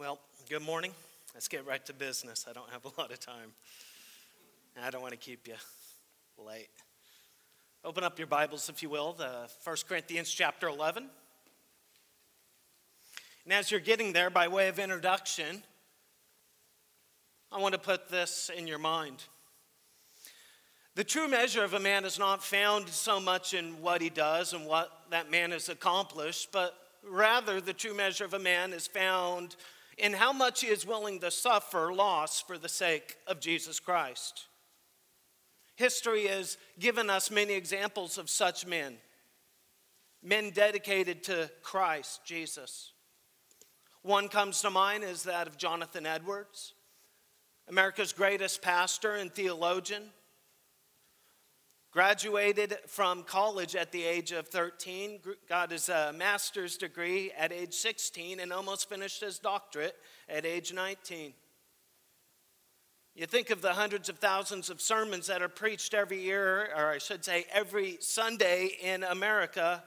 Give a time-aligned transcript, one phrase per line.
[0.00, 0.18] Well,
[0.48, 0.92] good morning.
[1.34, 2.46] Let's get right to business.
[2.48, 3.52] I don't have a lot of time.
[4.82, 5.56] I don't want to keep you
[6.42, 6.70] late.
[7.84, 11.04] Open up your Bibles, if you will, the 1 Corinthians chapter 11.
[13.44, 15.62] And as you're getting there, by way of introduction,
[17.52, 19.24] I want to put this in your mind.
[20.94, 24.54] The true measure of a man is not found so much in what he does
[24.54, 26.74] and what that man has accomplished, but
[27.06, 29.56] rather the true measure of a man is found
[30.00, 34.46] in how much he is willing to suffer loss for the sake of Jesus Christ.
[35.76, 38.96] History has given us many examples of such men,
[40.22, 42.92] men dedicated to Christ Jesus.
[44.02, 46.74] One comes to mind is that of Jonathan Edwards,
[47.68, 50.10] America's greatest pastor and theologian.
[51.92, 55.18] Graduated from college at the age of 13,
[55.48, 59.96] got his uh, master's degree at age 16, and almost finished his doctorate
[60.28, 61.32] at age 19.
[63.16, 66.90] You think of the hundreds of thousands of sermons that are preached every year, or
[66.90, 69.82] I should say every Sunday in America,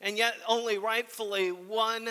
[0.00, 2.10] and yet only rightfully one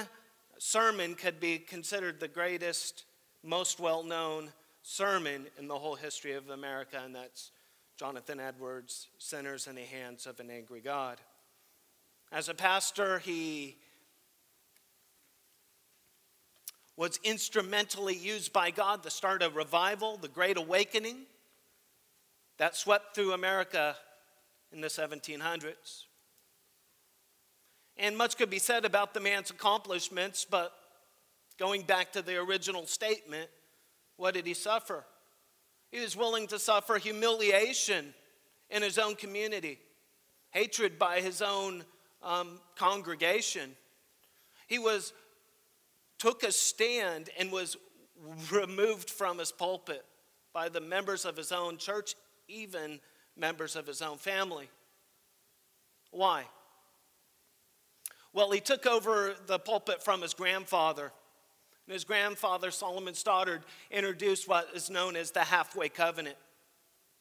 [0.60, 3.04] sermon could be considered the greatest,
[3.44, 7.52] most well known sermon in the whole history of America, and that's
[8.04, 11.22] Jonathan Edwards, Sinners in the Hands of an Angry God.
[12.34, 13.78] As a pastor, he
[16.98, 21.20] was instrumentally used by God to start a revival, the Great Awakening,
[22.58, 23.96] that swept through America
[24.74, 26.04] in the 1700s.
[27.96, 30.74] And much could be said about the man's accomplishments, but
[31.58, 33.50] going back to the original statement,
[34.18, 35.06] what did he suffer?
[35.94, 38.16] He was willing to suffer humiliation
[38.72, 39.78] in his own community,
[40.50, 41.84] hatred by his own
[42.24, 43.76] um, congregation.
[44.66, 45.14] He was
[46.18, 47.78] took a stand and was
[48.52, 50.04] removed from his pulpit
[50.52, 52.16] by the members of his own church,
[52.48, 53.00] even
[53.38, 54.70] members of his own family.
[56.10, 56.46] Why?
[58.34, 61.12] Well, he took over the pulpit from his grandfather
[61.88, 66.38] and his grandfather, Solomon Stoddard, introduced what is known as the halfway covenant.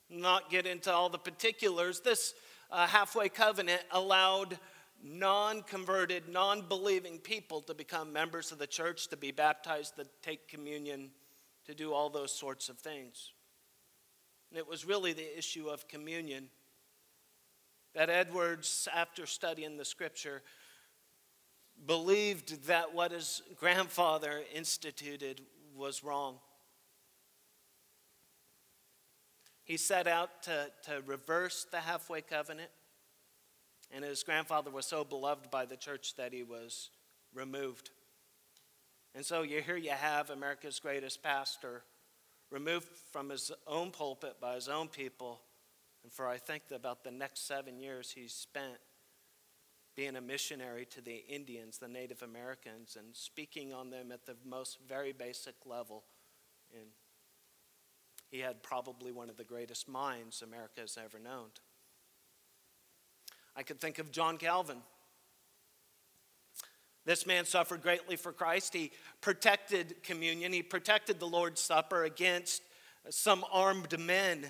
[0.08, 2.34] Not get into all the particulars, this
[2.70, 4.58] uh, halfway covenant allowed
[5.02, 10.06] non converted, non believing people to become members of the church, to be baptized, to
[10.22, 11.10] take communion,
[11.66, 13.32] to do all those sorts of things.
[14.50, 16.48] And it was really the issue of communion
[17.94, 20.42] that Edwards, after studying the scripture,
[21.86, 25.40] believed that what his grandfather instituted
[25.74, 26.36] was wrong.
[29.64, 32.70] He set out to, to reverse the halfway covenant,
[33.90, 36.90] and his grandfather was so beloved by the church that he was
[37.34, 37.90] removed.
[39.14, 41.82] And so you, here you have America's greatest pastor
[42.50, 45.40] removed from his own pulpit by his own people.
[46.02, 48.78] And for I think about the next seven years he spent
[49.94, 54.36] being a missionary to the Indians, the Native Americans, and speaking on them at the
[54.44, 56.04] most very basic level.
[56.72, 56.88] And
[58.30, 61.48] he had probably one of the greatest minds America has ever known.
[63.54, 64.78] I could think of John Calvin.
[67.04, 68.72] This man suffered greatly for Christ.
[68.72, 72.62] He protected communion, he protected the Lord's Supper against
[73.10, 74.46] some armed men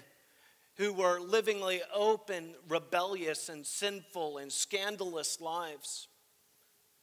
[0.77, 6.09] who were livingly open, rebellious, and sinful and scandalous lives.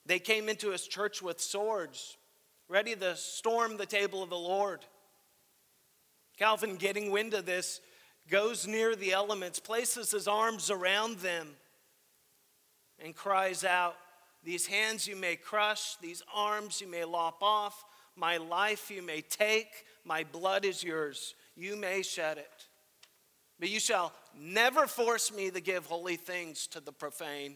[0.06, 2.18] They came into his church with swords,
[2.68, 4.86] ready to storm the table of the Lord.
[6.38, 7.82] Calvin, getting wind of this,
[8.30, 11.50] goes near the elements, places his arms around them,
[13.04, 13.96] and cries out,
[14.44, 17.86] These hands you may crush, these arms you may lop off,
[18.16, 22.69] my life you may take, my blood is yours, you may shed it.
[23.60, 27.56] But you shall never force me to give holy things to the profane,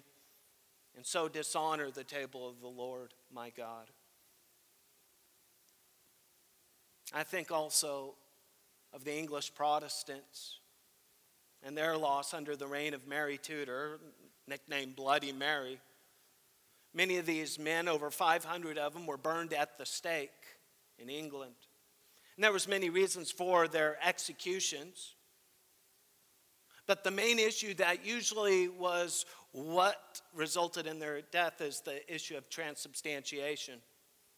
[0.95, 3.89] and so dishonor the table of the Lord my God.
[7.13, 8.15] I think also
[8.91, 10.59] of the English Protestants
[11.63, 13.99] and their loss under the reign of Mary Tudor,
[14.47, 15.79] nicknamed Bloody Mary.
[16.93, 20.29] Many of these men, over 500 of them, were burned at the stake
[20.99, 21.55] in England.
[22.35, 25.15] And there was many reasons for their executions.
[26.87, 32.35] But the main issue that usually was what resulted in their death is the issue
[32.35, 33.79] of transubstantiation.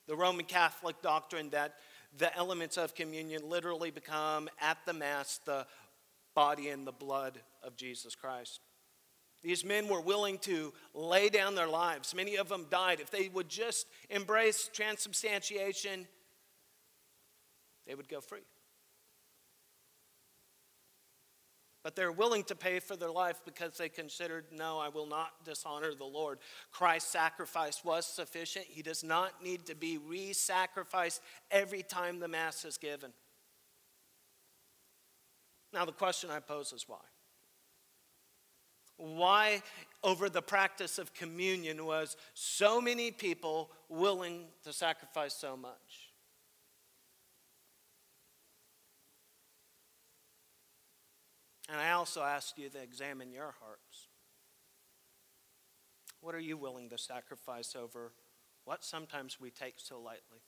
[0.07, 1.75] The Roman Catholic doctrine that
[2.17, 5.65] the elements of communion literally become at the Mass the
[6.35, 8.59] body and the blood of Jesus Christ.
[9.41, 12.15] These men were willing to lay down their lives.
[12.15, 12.99] Many of them died.
[12.99, 16.07] If they would just embrace transubstantiation,
[17.87, 18.41] they would go free.
[21.85, 25.45] But they're willing to pay for their life because they considered, no, I will not
[25.45, 26.39] dishonor the Lord.
[26.71, 28.65] Christ's sacrifice was sufficient.
[28.67, 31.21] He does not need to be re sacrificed
[31.51, 33.11] every time the Mass is given.
[35.71, 36.97] Now, the question I pose is why?
[38.97, 39.61] Why,
[40.03, 46.04] over the practice of communion, was so many people willing to sacrifice so much?
[51.69, 54.07] And I also ask you to examine your hearts.
[56.21, 58.11] What are you willing to sacrifice over
[58.65, 60.41] what sometimes we take so lightly?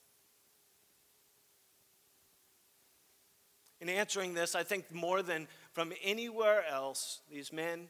[3.80, 7.90] In answering this, I think more than from anywhere else, these men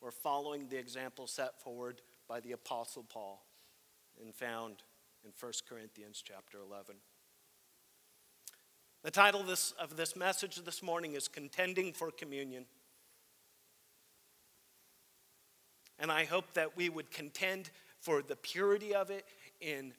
[0.00, 3.44] were following the example set forward by the Apostle Paul
[4.22, 4.76] and found
[5.24, 6.96] in 1 Corinthians chapter 11.
[9.06, 12.64] The title of this, of this message this morning is Contending for Communion.
[16.00, 17.70] And I hope that we would contend
[18.00, 19.24] for the purity of it
[19.60, 19.92] in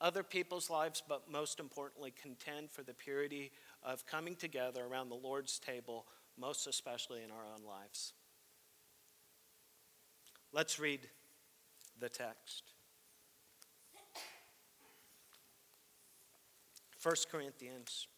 [0.00, 3.52] other people's lives, but most importantly, contend for the purity
[3.84, 6.06] of coming together around the Lord's table,
[6.36, 8.12] most especially in our own lives.
[10.52, 11.02] Let's read
[12.00, 12.64] the text.
[17.00, 18.08] 1 Corinthians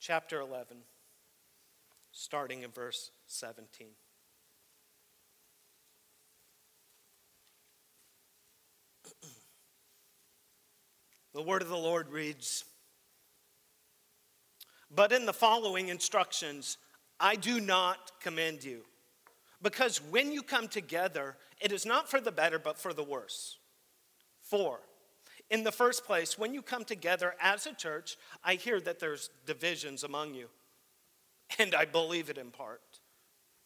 [0.00, 0.78] chapter 11,
[2.10, 3.88] starting in verse 17.
[11.34, 12.64] the word of the Lord reads
[14.90, 16.78] But in the following instructions,
[17.20, 18.84] I do not commend you.
[19.62, 23.58] Because when you come together, it is not for the better, but for the worse.
[24.40, 24.80] For,
[25.50, 29.30] in the first place, when you come together as a church, I hear that there's
[29.46, 30.48] divisions among you.
[31.58, 32.80] And I believe it in part.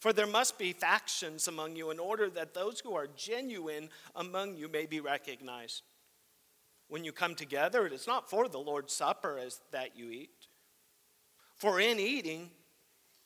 [0.01, 4.57] For there must be factions among you in order that those who are genuine among
[4.57, 5.83] you may be recognized.
[6.89, 10.49] When you come together, it is not for the Lord's Supper as that you eat.
[11.55, 12.51] For in eating,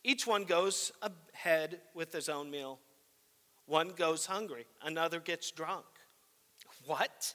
[0.05, 0.93] each one goes
[1.33, 2.79] ahead with his own meal.
[3.67, 5.85] One goes hungry, another gets drunk.
[6.87, 7.35] What?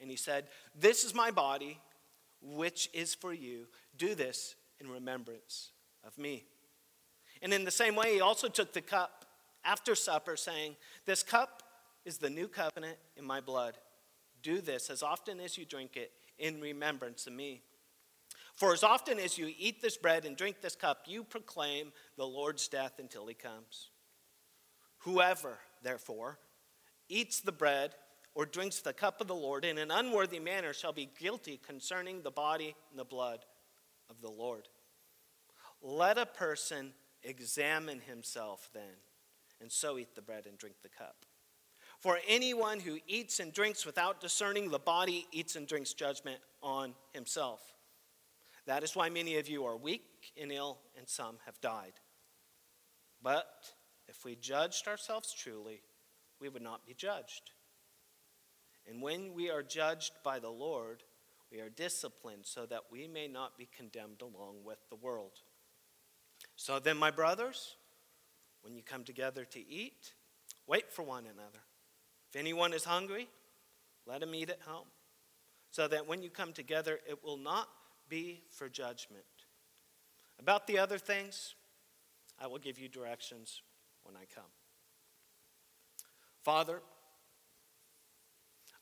[0.00, 0.46] And he said,
[0.78, 1.78] This is my body,
[2.40, 3.66] which is for you.
[3.96, 5.70] Do this in remembrance
[6.04, 6.44] of me.
[7.42, 9.24] And in the same way, he also took the cup
[9.64, 11.62] after supper, saying, This cup
[12.04, 13.76] is the new covenant in my blood.
[14.42, 17.62] Do this as often as you drink it in remembrance of me.
[18.54, 22.26] For as often as you eat this bread and drink this cup, you proclaim the
[22.26, 23.90] Lord's death until he comes.
[25.00, 26.38] Whoever, therefore,
[27.08, 27.94] eats the bread
[28.36, 32.20] or drinks the cup of the Lord in an unworthy manner shall be guilty concerning
[32.20, 33.46] the body and the blood
[34.10, 34.68] of the Lord.
[35.80, 39.00] Let a person examine himself then,
[39.58, 41.24] and so eat the bread and drink the cup.
[41.98, 46.94] For anyone who eats and drinks without discerning the body eats and drinks judgment on
[47.14, 47.62] himself.
[48.66, 51.94] That is why many of you are weak and ill, and some have died.
[53.22, 53.48] But
[54.08, 55.80] if we judged ourselves truly,
[56.38, 57.52] we would not be judged.
[58.88, 61.02] And when we are judged by the Lord,
[61.50, 65.40] we are disciplined so that we may not be condemned along with the world.
[66.54, 67.76] So then, my brothers,
[68.62, 70.12] when you come together to eat,
[70.66, 71.60] wait for one another.
[72.30, 73.28] If anyone is hungry,
[74.06, 74.86] let him eat at home,
[75.70, 77.68] so that when you come together, it will not
[78.08, 79.24] be for judgment.
[80.38, 81.54] About the other things,
[82.38, 83.62] I will give you directions
[84.02, 84.44] when I come.
[86.42, 86.80] Father,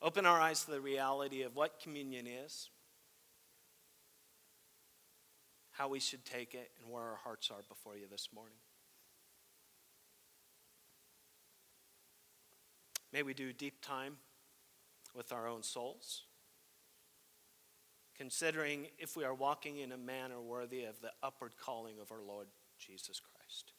[0.02, 2.70] open our eyes to the reality of what communion is,
[5.72, 8.58] how we should take it, and where our hearts are before you this morning.
[13.12, 14.16] May we do deep time
[15.14, 16.22] with our own souls
[18.16, 22.22] considering if we are walking in a manner worthy of the upward calling of our
[22.22, 22.46] Lord
[22.78, 23.72] Jesus Christ.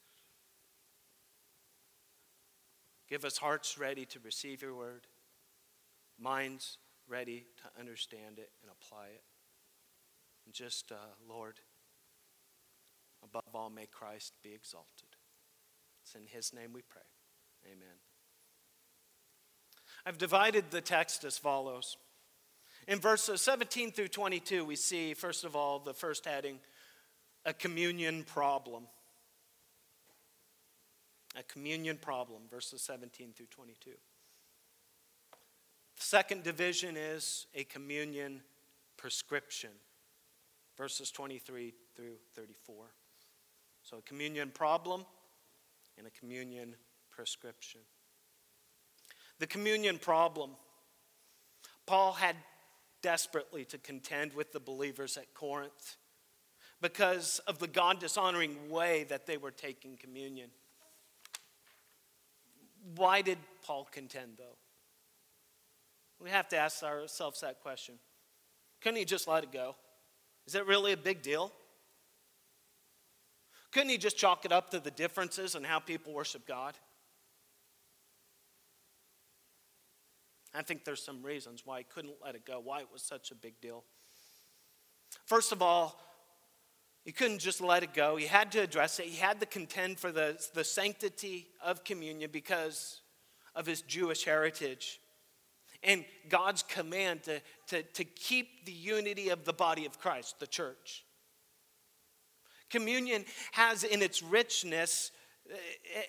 [3.07, 5.07] Give us hearts ready to receive your word,
[6.19, 9.23] minds ready to understand it and apply it.
[10.45, 10.95] And just, uh,
[11.27, 11.59] Lord,
[13.23, 15.09] above all, may Christ be exalted.
[16.03, 17.01] It's in his name we pray.
[17.65, 17.97] Amen.
[20.05, 21.97] I've divided the text as follows.
[22.87, 26.59] In verses 17 through 22, we see, first of all, the first heading
[27.45, 28.87] a communion problem.
[31.37, 33.91] A communion problem, verses 17 through 22.
[36.05, 38.41] Second division is a communion
[38.95, 39.71] prescription,
[40.77, 42.75] verses 23 through 34.
[43.81, 45.03] So, a communion problem
[45.97, 46.75] and a communion
[47.09, 47.81] prescription.
[49.39, 50.51] The communion problem.
[51.87, 52.35] Paul had
[53.01, 55.95] desperately to contend with the believers at Corinth
[56.83, 60.51] because of the God dishonoring way that they were taking communion.
[62.95, 64.57] Why did Paul contend, though?
[66.21, 67.95] We have to ask ourselves that question.
[68.81, 69.75] Couldn't he just let it go?
[70.47, 71.51] Is it really a big deal?
[73.71, 76.77] Couldn't he just chalk it up to the differences in how people worship God?
[80.53, 83.31] I think there's some reasons why he couldn't let it go, why it was such
[83.31, 83.83] a big deal.
[85.25, 85.99] First of all,
[87.03, 88.15] he couldn't just let it go.
[88.15, 89.07] He had to address it.
[89.07, 93.01] He had to contend for the, the sanctity of communion because
[93.53, 94.99] of his Jewish heritage
[95.85, 100.47] and God's command to, to, to keep the unity of the body of Christ, the
[100.47, 101.05] church.
[102.69, 105.11] Communion has in its richness,
[105.49, 105.53] eh,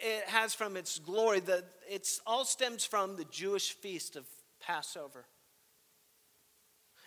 [0.00, 4.24] it has from its glory, that it all stems from the Jewish feast of
[4.60, 5.26] Passover.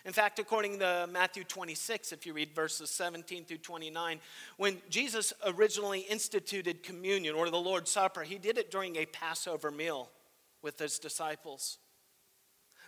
[0.06, 4.20] In fact, according to Matthew 26, if you read verses 17 through 29,
[4.58, 9.72] when Jesus originally instituted communion or the Lord's Supper, he did it during a Passover
[9.72, 10.10] meal
[10.62, 11.80] with his disciples.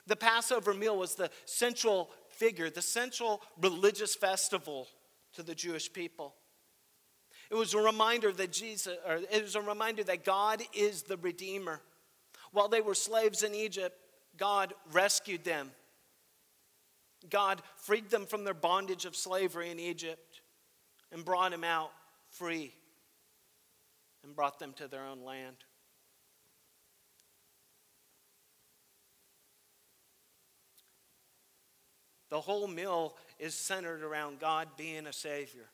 [0.08, 4.88] The Passover meal was the central figure, the central religious festival
[5.34, 6.36] to the Jewish people.
[7.50, 11.18] It was a reminder that Jesus, or it was a reminder that God is the
[11.18, 11.82] Redeemer.
[12.52, 13.96] While they were slaves in Egypt,
[14.38, 15.72] God rescued them.
[17.30, 20.42] God freed them from their bondage of slavery in Egypt
[21.12, 21.92] and brought them out
[22.30, 22.74] free
[24.24, 25.58] and brought them to their own land.
[32.32, 35.68] The whole meal is centered around God being a Savior.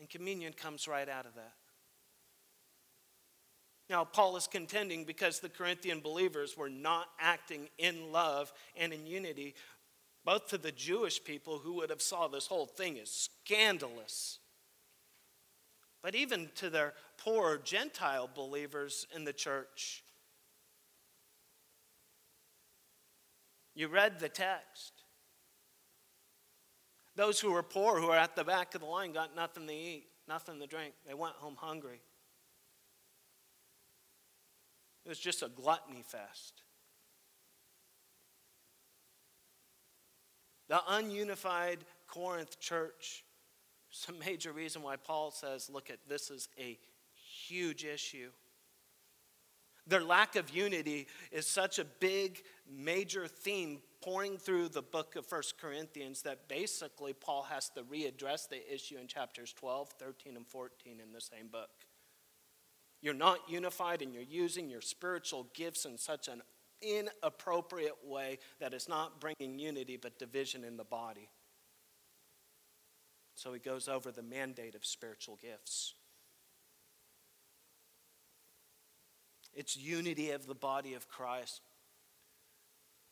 [0.00, 1.54] And communion comes right out of that.
[3.88, 9.06] Now, Paul is contending because the Corinthian believers were not acting in love and in
[9.06, 9.54] unity,
[10.24, 14.40] both to the Jewish people who would have saw this whole thing as scandalous,
[16.02, 20.02] but even to their poor Gentile believers in the church.
[23.76, 24.92] You read the text.
[27.14, 29.72] Those who were poor, who were at the back of the line, got nothing to
[29.72, 30.94] eat, nothing to drink.
[31.06, 32.00] They went home hungry.
[35.04, 36.62] It was just a gluttony fest.
[40.68, 41.78] The ununified
[42.08, 43.24] Corinth church
[43.92, 46.78] is a major reason why Paul says, look at this is a
[47.14, 48.30] huge issue.
[49.86, 55.26] Their lack of unity is such a big, major theme pouring through the book of
[55.26, 60.46] First Corinthians that basically Paul has to readdress the issue in chapters 12, 13, and
[60.46, 61.70] 14 in the same book.
[63.02, 66.42] You're not unified and you're using your spiritual gifts in such an
[66.80, 71.30] inappropriate way that is not bringing unity but division in the body.
[73.34, 75.94] So he goes over the mandate of spiritual gifts.
[79.56, 81.62] It's unity of the body of Christ.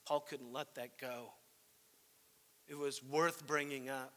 [0.06, 1.32] Paul couldn't let that go.
[2.68, 4.12] It was worth bringing up.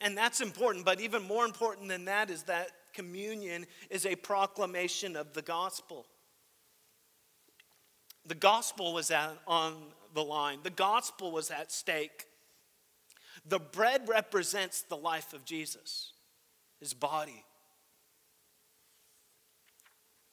[0.00, 5.16] And that's important, but even more important than that is that communion is a proclamation
[5.16, 6.06] of the gospel.
[8.26, 9.74] The gospel was at, on
[10.14, 12.26] the line, the gospel was at stake.
[13.46, 16.12] The bread represents the life of Jesus,
[16.78, 17.44] his body.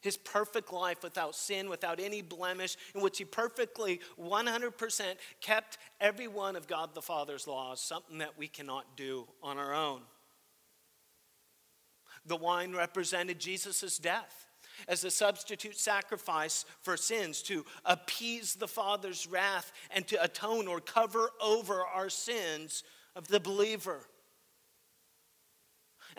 [0.02, 5.04] His perfect life without sin, without any blemish, in which he perfectly, 100%
[5.42, 9.74] kept every one of God the Father's laws, something that we cannot do on our
[9.74, 10.02] own.
[12.26, 14.48] The wine represented Jesus' death
[14.88, 20.80] as a substitute sacrifice for sins to appease the Father's wrath and to atone or
[20.80, 22.84] cover over our sins
[23.16, 24.06] of the believer.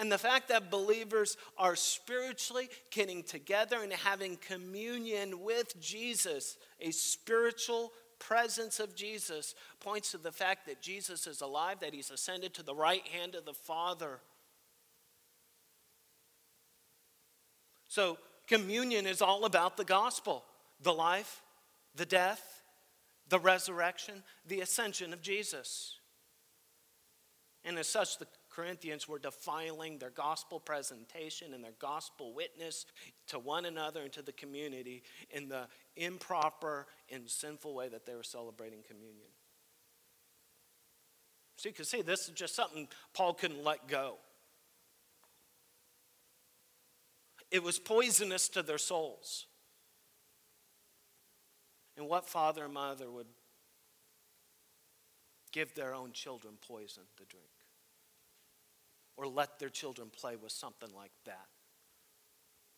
[0.01, 6.91] And the fact that believers are spiritually getting together and having communion with Jesus, a
[6.91, 12.55] spiritual presence of Jesus, points to the fact that Jesus is alive, that he's ascended
[12.55, 14.21] to the right hand of the Father.
[17.87, 18.17] So,
[18.49, 20.45] communion is all about the gospel
[20.83, 21.43] the life,
[21.95, 22.63] the death,
[23.29, 25.99] the resurrection, the ascension of Jesus.
[27.67, 32.85] And as such, the Corinthians were defiling their gospel presentation and their gospel witness
[33.29, 38.15] to one another and to the community in the improper and sinful way that they
[38.15, 39.29] were celebrating communion.
[41.57, 44.17] So you can see this is just something Paul couldn't let go.
[47.51, 49.47] It was poisonous to their souls.
[51.97, 53.27] And what father and mother would
[55.53, 57.60] give their own children poison to drink?
[59.21, 61.49] Or let their children play with something like that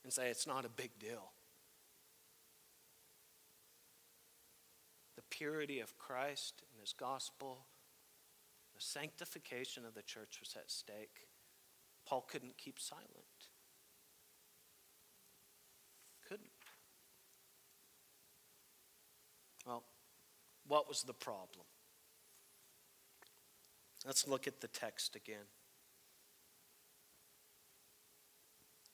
[0.02, 1.30] and say it's not a big deal.
[5.14, 7.66] The purity of Christ and his gospel,
[8.74, 11.28] the sanctification of the church was at stake.
[12.08, 13.06] Paul couldn't keep silent.
[16.28, 16.48] Couldn't.
[19.64, 19.84] Well,
[20.66, 21.66] what was the problem?
[24.04, 25.46] Let's look at the text again.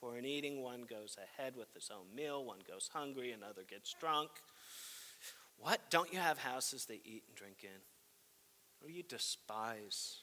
[0.00, 3.94] For in eating, one goes ahead with his own meal, one goes hungry, another gets
[3.98, 4.30] drunk.
[5.56, 5.80] What?
[5.90, 7.80] Don't you have houses they eat and drink in?
[8.82, 10.18] Or you despise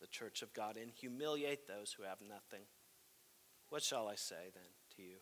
[0.00, 2.66] the church of God and humiliate those who have nothing?
[3.70, 5.16] What shall I say then to you?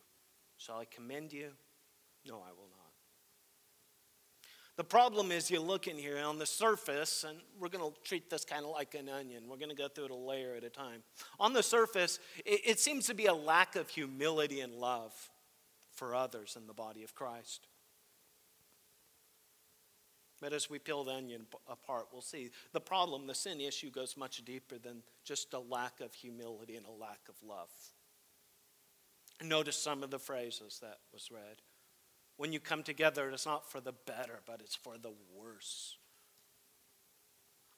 [0.57, 1.51] Shall I commend you?
[2.27, 2.84] No, I will not.
[4.77, 8.29] The problem is you look in here on the surface, and we're going to treat
[8.29, 9.43] this kind of like an onion.
[9.47, 11.01] We're going to go through it a layer at a time.
[11.39, 15.13] On the surface, it, it seems to be a lack of humility and love
[15.93, 17.67] for others in the body of Christ.
[20.41, 24.17] But as we peel the onion apart, we'll see the problem, the sin issue, goes
[24.17, 27.69] much deeper than just a lack of humility and a lack of love.
[29.41, 31.61] Notice some of the phrases that was read.
[32.37, 35.97] When you come together, it's not for the better, but it's for the worse.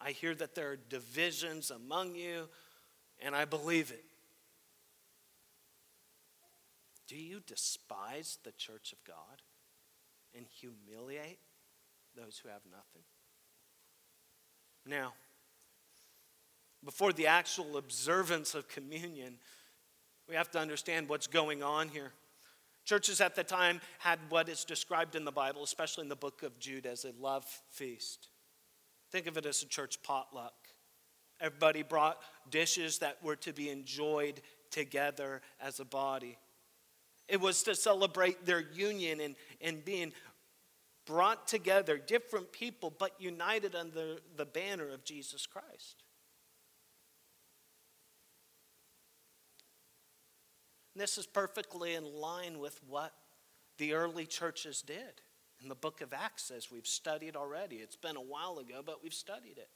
[0.01, 2.47] I hear that there are divisions among you,
[3.19, 4.03] and I believe it.
[7.07, 9.41] Do you despise the church of God
[10.35, 11.39] and humiliate
[12.15, 13.03] those who have nothing?
[14.85, 15.13] Now,
[16.83, 19.37] before the actual observance of communion,
[20.27, 22.11] we have to understand what's going on here.
[22.88, 26.41] Churches at the time had what is described in the Bible, especially in the book
[26.41, 28.30] of Jude, as a love feast.
[29.12, 30.54] Think of it as a church potluck.
[31.41, 32.17] Everybody brought
[32.50, 34.39] dishes that were to be enjoyed
[34.71, 36.38] together as a body.
[37.28, 40.13] It was to celebrate their union and, and being
[41.06, 46.04] brought together, different people, but united under the banner of Jesus Christ.
[50.97, 53.13] And this is perfectly in line with what
[53.77, 55.21] the early churches did
[55.62, 57.75] in the book of Acts, as we've studied already.
[57.75, 59.69] It's been a while ago, but we've studied it.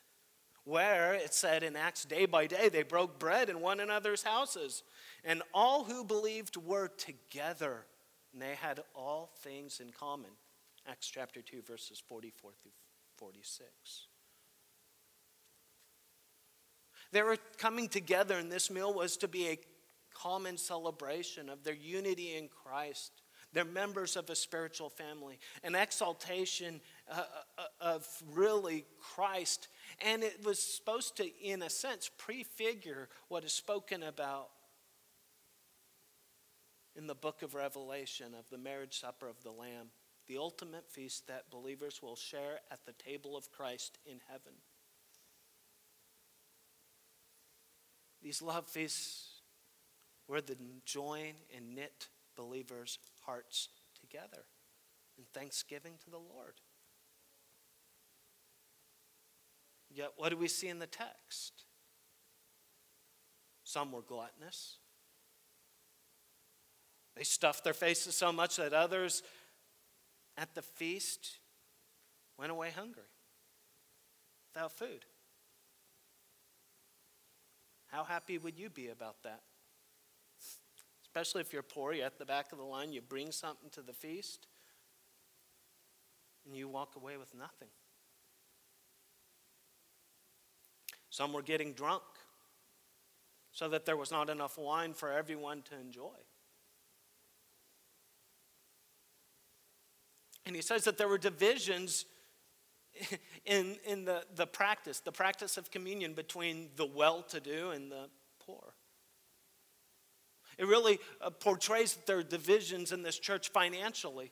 [0.64, 4.82] Where it said in Acts, day by day, they broke bread in one another's houses.
[5.24, 7.86] And all who believed were together,
[8.34, 10.32] and they had all things in common.
[10.88, 12.72] Acts chapter 2, verses 44 through
[13.18, 13.70] 46.
[17.12, 19.60] They were coming together, and this meal was to be a
[20.14, 23.22] common celebration of their unity in Christ.
[23.54, 26.80] They're members of a spiritual family, an exaltation
[27.12, 27.24] uh,
[27.58, 29.68] uh, of really Christ.
[30.06, 34.50] And it was supposed to, in a sense, prefigure what is spoken about
[36.96, 39.88] in the book of Revelation of the marriage supper of the Lamb,
[40.28, 44.54] the ultimate feast that believers will share at the table of Christ in heaven.
[48.22, 49.31] These love feasts
[50.32, 53.68] where the join and knit believers' hearts
[54.00, 54.46] together
[55.18, 56.54] in thanksgiving to the Lord.
[59.94, 61.66] Yet, what do we see in the text?
[63.66, 64.78] Some were gluttonous.
[67.18, 69.24] They stuffed their faces so much that others
[70.38, 71.40] at the feast
[72.40, 73.04] went away hungry,
[74.54, 75.04] without food.
[77.88, 79.42] How happy would you be about that?
[81.14, 83.82] Especially if you're poor, you're at the back of the line, you bring something to
[83.82, 84.48] the feast,
[86.46, 87.68] and you walk away with nothing.
[91.10, 92.04] Some were getting drunk
[93.52, 96.16] so that there was not enough wine for everyone to enjoy.
[100.46, 102.06] And he says that there were divisions
[103.46, 107.92] in, in the, the practice, the practice of communion between the well to do and
[107.92, 108.10] the.
[110.58, 114.32] It really uh, portrays are divisions in this church financially.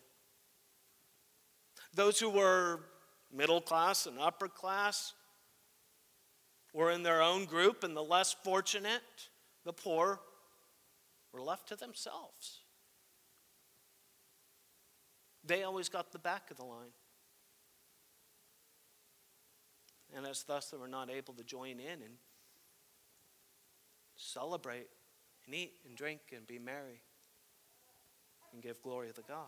[1.93, 2.81] Those who were
[3.31, 5.13] middle class and upper class
[6.73, 9.01] were in their own group, and the less fortunate,
[9.65, 10.19] the poor,
[11.33, 12.59] were left to themselves.
[15.43, 16.91] They always got the back of the line.
[20.15, 22.17] And as thus they were not able to join in and
[24.15, 24.87] celebrate
[25.49, 27.01] and eat and drink and be merry
[28.53, 29.47] and give glory to God.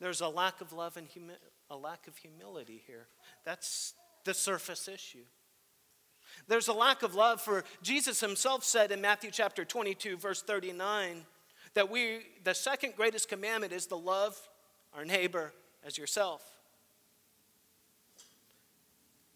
[0.00, 1.34] There's a lack of love and humi-
[1.68, 3.08] a lack of humility here.
[3.44, 3.92] That's
[4.24, 5.24] the surface issue.
[6.48, 11.26] There's a lack of love for Jesus himself said in Matthew chapter 22 verse 39
[11.74, 14.38] that we the second greatest commandment is to love
[14.96, 15.52] our neighbor
[15.84, 16.42] as yourself.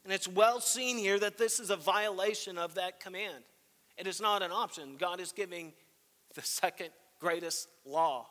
[0.03, 3.45] And it's well seen here that this is a violation of that command.
[3.97, 4.97] It is not an option.
[4.99, 5.73] God is giving
[6.35, 8.27] the second greatest law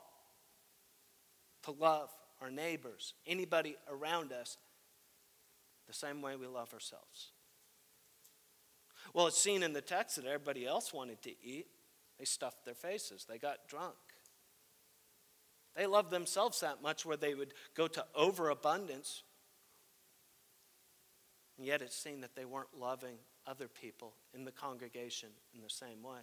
[1.63, 2.09] to love
[2.41, 4.57] our neighbors, anybody around us,
[5.87, 7.31] the same way we love ourselves.
[9.13, 11.67] Well, it's seen in the text that everybody else wanted to eat.
[12.19, 13.95] They stuffed their faces, they got drunk.
[15.75, 19.23] They loved themselves that much where they would go to overabundance
[21.57, 25.69] and yet it's seen that they weren't loving other people in the congregation in the
[25.69, 26.19] same way.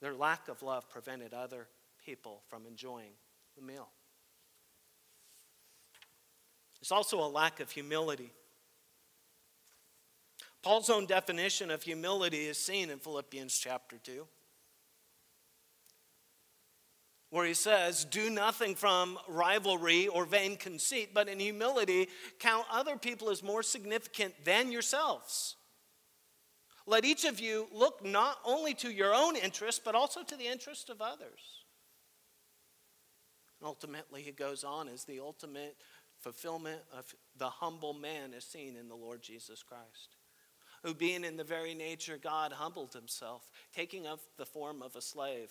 [0.00, 1.66] Their lack of love prevented other
[2.04, 3.12] people from enjoying
[3.56, 3.88] the meal.
[6.80, 8.30] It's also a lack of humility.
[10.62, 14.26] Paul's own definition of humility is seen in Philippians chapter 2
[17.36, 22.96] where he says, Do nothing from rivalry or vain conceit, but in humility count other
[22.96, 25.56] people as more significant than yourselves.
[26.86, 30.46] Let each of you look not only to your own interest, but also to the
[30.46, 31.64] interest of others.
[33.60, 35.76] And ultimately, he goes on as the ultimate
[36.18, 40.16] fulfillment of the humble man is seen in the Lord Jesus Christ,
[40.82, 45.02] who, being in the very nature God, humbled himself, taking up the form of a
[45.02, 45.50] slave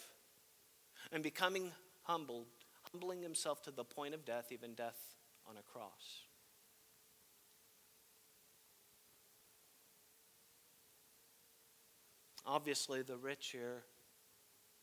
[1.15, 1.71] and becoming
[2.03, 2.47] humbled,
[2.91, 5.15] humbling himself to the point of death, even death
[5.49, 6.23] on a cross.
[12.45, 13.83] Obviously, the rich here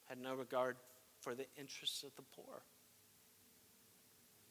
[0.09, 0.77] had no regard
[1.21, 2.62] for the interests of the poor.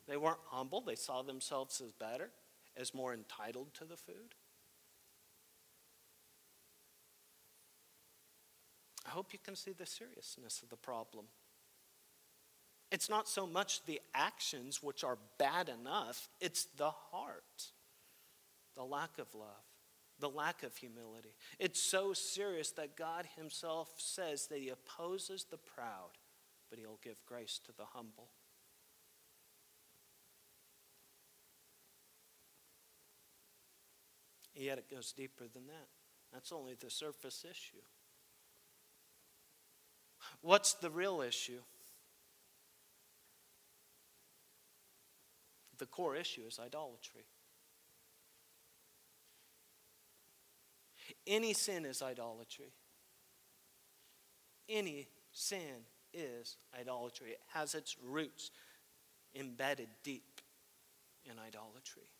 [0.07, 2.29] They weren't humble, they saw themselves as better,
[2.77, 4.35] as more entitled to the food.
[9.03, 11.25] I hope you can see the seriousness of the problem.
[12.91, 17.71] It's not so much the actions, which are bad enough, it's the heart,
[18.75, 19.47] the lack of love,
[20.19, 21.35] the lack of humility.
[21.57, 26.11] It's so serious that God Himself says that He opposes the proud,
[26.69, 28.27] but He'll give grace to the humble.
[34.53, 35.87] Yet it goes deeper than that.
[36.33, 37.81] That's only the surface issue.
[40.41, 41.61] What's the real issue?
[45.81, 47.25] The core issue is idolatry.
[51.25, 52.71] Any sin is idolatry.
[54.69, 57.31] Any sin is idolatry.
[57.31, 58.51] It has its roots
[59.33, 60.39] embedded deep
[61.25, 62.11] in idolatry.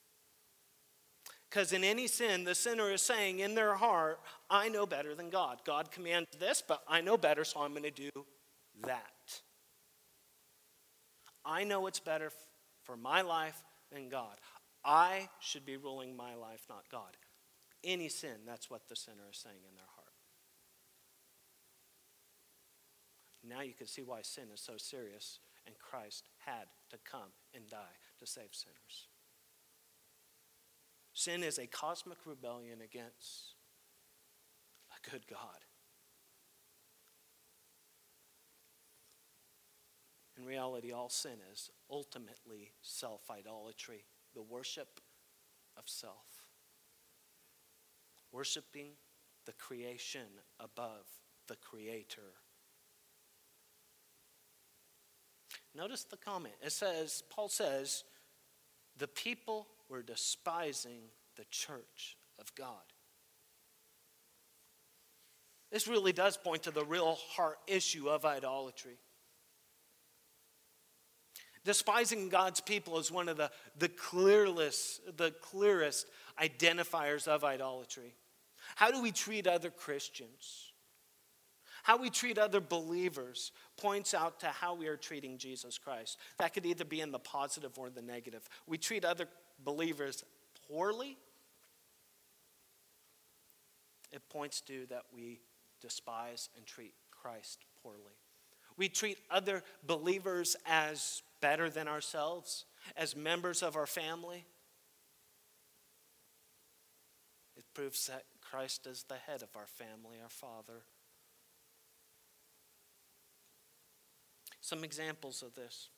[1.47, 5.29] Because in any sin, the sinner is saying in their heart, I know better than
[5.29, 5.59] God.
[5.65, 8.25] God commands this, but I know better, so I'm going to do
[8.85, 9.41] that.
[11.45, 12.31] I know it's better
[12.83, 14.37] for my life than God.
[14.83, 17.17] I should be ruling my life, not God.
[17.83, 20.07] Any sin, that's what the sinner is saying in their heart.
[23.43, 27.67] Now you can see why sin is so serious, and Christ had to come and
[27.69, 29.07] die to save sinners.
[31.13, 33.55] Sin is a cosmic rebellion against
[34.91, 35.65] a good God.
[40.41, 44.99] In reality, all sin is ultimately self idolatry, the worship
[45.77, 46.47] of self.
[48.31, 48.87] Worshiping
[49.45, 50.27] the creation
[50.59, 51.05] above
[51.47, 52.33] the Creator.
[55.75, 56.55] Notice the comment.
[56.65, 58.03] It says, Paul says,
[58.97, 61.01] the people were despising
[61.37, 62.93] the church of God.
[65.71, 68.97] This really does point to the real heart issue of idolatry.
[71.63, 76.07] Despising God's people is one of the, the, clearest, the clearest
[76.41, 78.15] identifiers of idolatry.
[78.75, 80.71] How do we treat other Christians?
[81.83, 86.17] How we treat other believers points out to how we are treating Jesus Christ.
[86.39, 88.47] That could either be in the positive or the negative.
[88.67, 89.27] We treat other
[89.63, 90.23] believers
[90.67, 91.17] poorly,
[94.11, 95.39] it points to that we
[95.81, 98.17] despise and treat Christ poorly.
[98.77, 104.45] We treat other believers as better than ourselves, as members of our family.
[107.57, 110.83] It proves that Christ is the head of our family, our Father.
[114.61, 115.89] Some examples of this.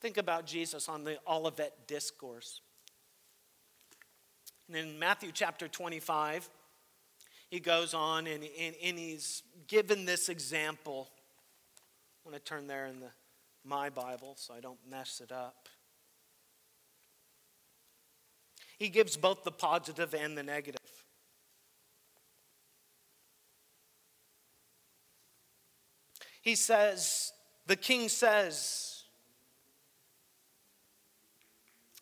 [0.00, 2.60] Think about Jesus on the Olivet Discourse.
[4.68, 6.48] And in Matthew chapter 25,
[7.48, 11.08] he goes on and, and, and he's given this example.
[12.26, 13.10] I to turn there in the,
[13.66, 15.68] my Bible so I don't mess it up.
[18.78, 20.80] He gives both the positive and the negative.
[26.42, 27.32] He says,
[27.66, 29.02] the king says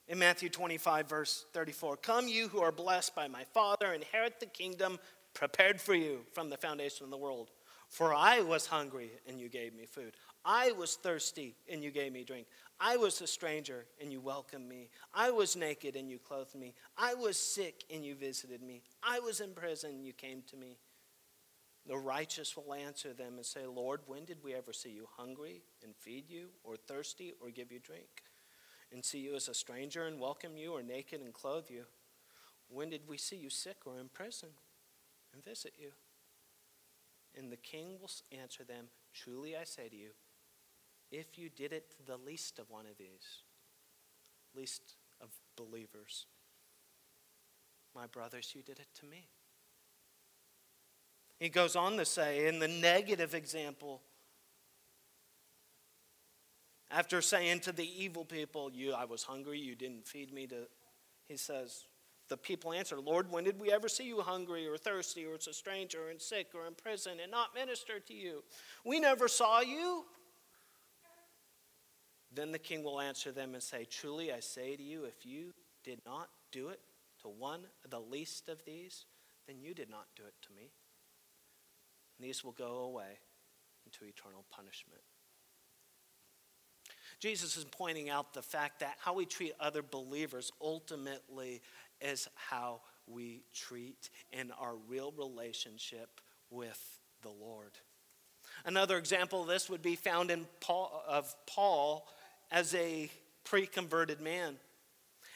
[0.07, 4.47] in Matthew 25, verse 34 Come, you who are blessed by my Father, inherit the
[4.47, 4.99] kingdom
[5.33, 7.51] prepared for you from the foundation of the world.
[7.89, 10.15] For I was hungry, and you gave me food.
[10.45, 12.47] I was thirsty, and you gave me drink.
[12.79, 14.91] I was a stranger, and you welcomed me.
[15.15, 16.75] I was naked, and you clothed me.
[16.99, 18.83] I was sick, and you visited me.
[19.03, 20.77] I was in prison, and you came to me.
[21.87, 25.63] The righteous will answer them and say, Lord, when did we ever see you hungry
[25.83, 28.23] and feed you, or thirsty or give you drink?
[28.93, 31.85] And see you as a stranger and welcome you, or naked and clothe you?
[32.69, 34.49] When did we see you sick or in prison
[35.33, 35.91] and visit you?
[37.37, 40.11] And the king will answer them, Truly I say to you,
[41.19, 43.43] if you did it to the least of one of these,
[44.55, 46.27] least of believers,
[47.95, 49.29] my brothers, you did it to me.
[51.39, 54.03] He goes on to say, in the negative example,
[56.91, 60.69] after saying to the evil people, you, I was hungry, you didn't feed me, to,
[61.27, 61.87] he says,
[62.29, 65.47] the people answer, Lord, when did we ever see you hungry or thirsty or as
[65.47, 68.43] a stranger and sick or in prison and not minister to you?
[68.85, 70.05] We never saw you.
[72.35, 75.53] Then the king will answer them and say, Truly I say to you, if you
[75.85, 76.81] did not do it
[77.23, 79.05] to one of the least of these,
[79.47, 80.71] then you did not do it to me.
[82.19, 83.19] And these will go away
[83.87, 85.03] into eternal punishment.
[87.21, 91.63] Jesus is pointing out the fact that how we treat other believers ultimately
[92.01, 96.21] is how we treat in our real relationship
[96.51, 97.73] with the Lord.
[98.65, 102.07] Another example of this would be found in Paul, of Paul
[102.55, 103.11] as a
[103.43, 104.55] pre converted man.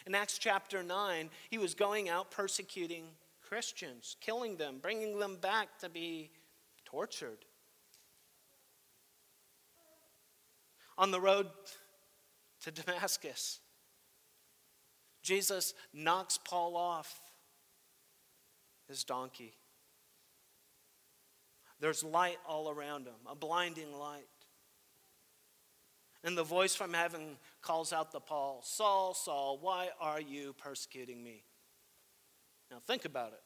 [0.07, 3.05] In Acts chapter 9, he was going out persecuting
[3.47, 6.31] Christians, killing them, bringing them back to be
[6.87, 7.39] tortured.
[10.97, 11.49] On the road
[12.63, 13.59] to Damascus,
[15.23, 17.21] Jesus knocks Paul off
[18.89, 19.55] his donkey.
[21.81, 24.27] There's light all around him, a blinding light.
[26.25, 31.23] And the voice from heaven calls out to Paul Saul, Saul, why are you persecuting
[31.23, 31.45] me?
[32.71, 33.43] Now think about it.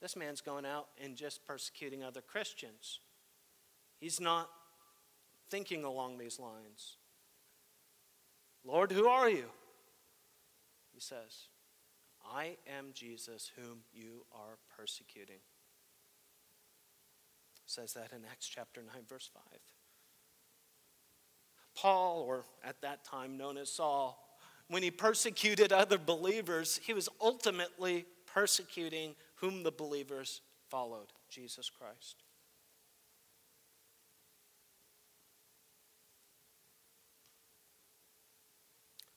[0.00, 3.00] This man's going out and just persecuting other Christians.
[3.98, 4.50] He's not
[5.50, 6.96] thinking along these lines.
[8.64, 9.46] Lord, who are you?
[10.92, 11.48] He says,
[12.34, 15.40] I am Jesus whom you are persecuting.
[17.66, 19.42] says that in Acts chapter 9, verse 5.
[21.76, 24.22] Paul, or at that time known as Saul,
[24.68, 32.22] when he persecuted other believers, he was ultimately persecuting whom the believers followed Jesus Christ.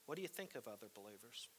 [0.06, 1.50] What do you think of other believers?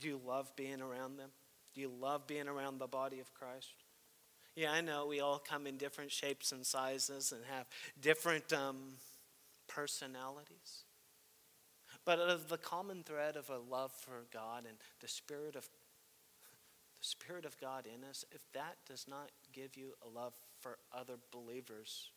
[0.00, 1.30] Do you love being around them?
[1.74, 3.81] Do you love being around the body of Christ?
[4.54, 7.68] Yeah, I know we all come in different shapes and sizes and have
[8.00, 8.94] different um,
[9.66, 10.84] personalities.
[12.04, 17.06] But of the common thread of a love for God and the Spirit of the
[17.06, 21.14] Spirit of God in us, if that does not give you a love for other
[21.32, 22.10] believers,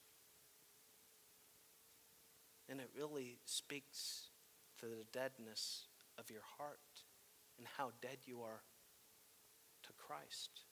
[2.68, 4.28] then it really speaks
[4.80, 5.86] to the deadness
[6.20, 6.80] of your heart
[7.58, 8.62] and how dead you are
[9.84, 10.65] to Christ.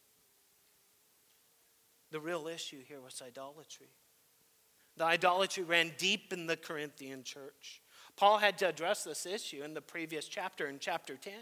[2.13, 3.89] The real issue here was idolatry.
[4.97, 7.81] The idolatry ran deep in the Corinthian church.
[8.15, 11.33] Paul had to address this issue in the previous chapter, in chapter 10.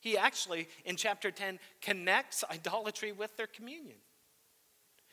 [0.00, 3.96] He actually, in chapter 10, connects idolatry with their communion.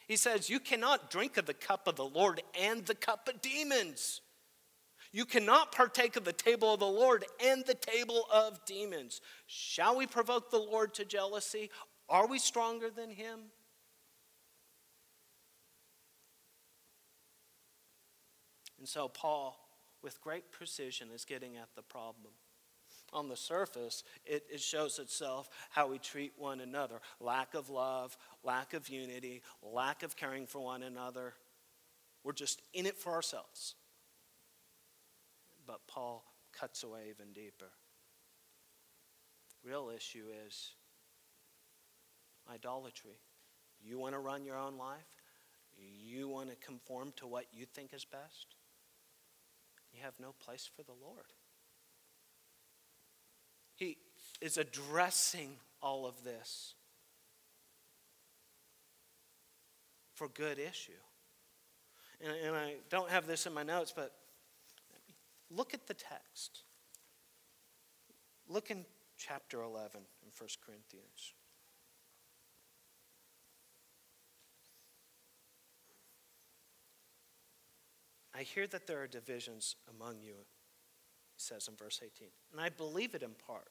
[0.07, 3.41] He says, You cannot drink of the cup of the Lord and the cup of
[3.41, 4.21] demons.
[5.11, 9.19] You cannot partake of the table of the Lord and the table of demons.
[9.47, 11.71] Shall we provoke the Lord to jealousy?
[12.07, 13.39] Are we stronger than him?
[18.79, 19.59] And so, Paul,
[20.01, 22.33] with great precision, is getting at the problem.
[23.11, 28.17] On the surface, it, it shows itself how we treat one another lack of love,
[28.43, 31.33] lack of unity, lack of caring for one another.
[32.23, 33.75] We're just in it for ourselves.
[35.65, 36.23] But Paul
[36.57, 37.69] cuts away even deeper.
[39.63, 40.71] Real issue is
[42.51, 43.19] idolatry.
[43.81, 45.23] You want to run your own life?
[45.77, 48.55] You want to conform to what you think is best?
[49.93, 51.33] You have no place for the Lord.
[53.75, 53.97] He
[54.41, 56.75] is addressing all of this
[60.13, 60.91] for good issue.
[62.21, 64.11] And, and I don't have this in my notes, but
[65.49, 66.63] look at the text.
[68.49, 68.85] Look in
[69.17, 71.33] chapter 11 in 1 Corinthians.
[78.39, 80.35] I hear that there are divisions among you,
[81.33, 82.29] he says in verse 18.
[82.53, 83.67] And I believe it in part.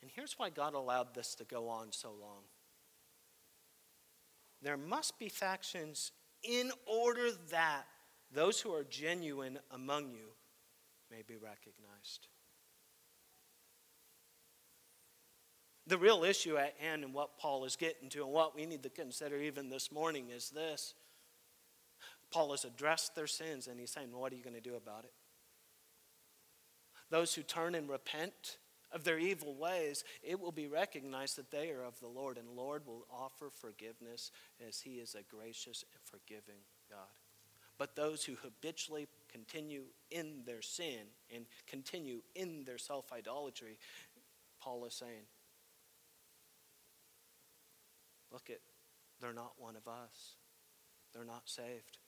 [0.00, 2.44] And here's why God allowed this to go on so long.
[4.62, 6.12] There must be factions
[6.44, 7.86] in order that
[8.32, 10.28] those who are genuine among you
[11.10, 12.28] may be recognized.
[15.88, 18.84] The real issue at hand and what Paul is getting to and what we need
[18.84, 20.94] to consider even this morning is this
[22.30, 25.04] Paul has addressed their sins and he's saying, What are you going to do about
[25.04, 25.12] it?
[27.10, 28.58] Those who turn and repent
[28.92, 32.48] of their evil ways, it will be recognized that they are of the Lord, and
[32.50, 34.30] Lord will offer forgiveness
[34.66, 36.60] as he is a gracious and forgiving
[36.90, 37.08] God.
[37.78, 43.78] But those who habitually continue in their sin and continue in their self idolatry,
[44.60, 45.26] Paul is saying,
[48.32, 48.60] Look at,
[49.20, 50.36] they're not one of us.
[51.14, 51.98] They're not saved.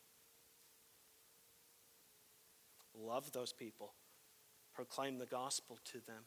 [2.95, 3.95] Love those people,
[4.75, 6.25] proclaim the gospel to them.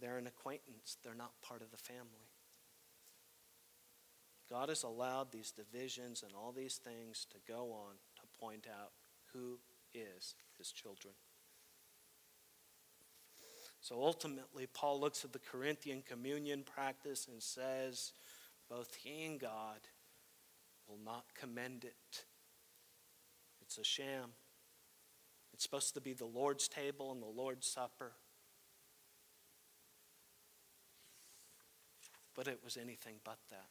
[0.00, 2.28] They're an acquaintance, they're not part of the family.
[4.48, 8.92] God has allowed these divisions and all these things to go on to point out
[9.32, 9.58] who
[9.92, 11.14] is his children.
[13.80, 18.12] So ultimately, Paul looks at the Corinthian communion practice and says,
[18.68, 19.80] both he and God
[20.88, 22.24] will not commend it.
[23.60, 24.30] It's a sham.
[25.52, 28.12] It's supposed to be the Lord's table and the Lord's supper.
[32.34, 33.66] But it was anything but that.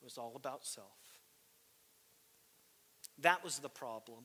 [0.00, 0.86] It was all about self.
[3.18, 4.24] That was the problem.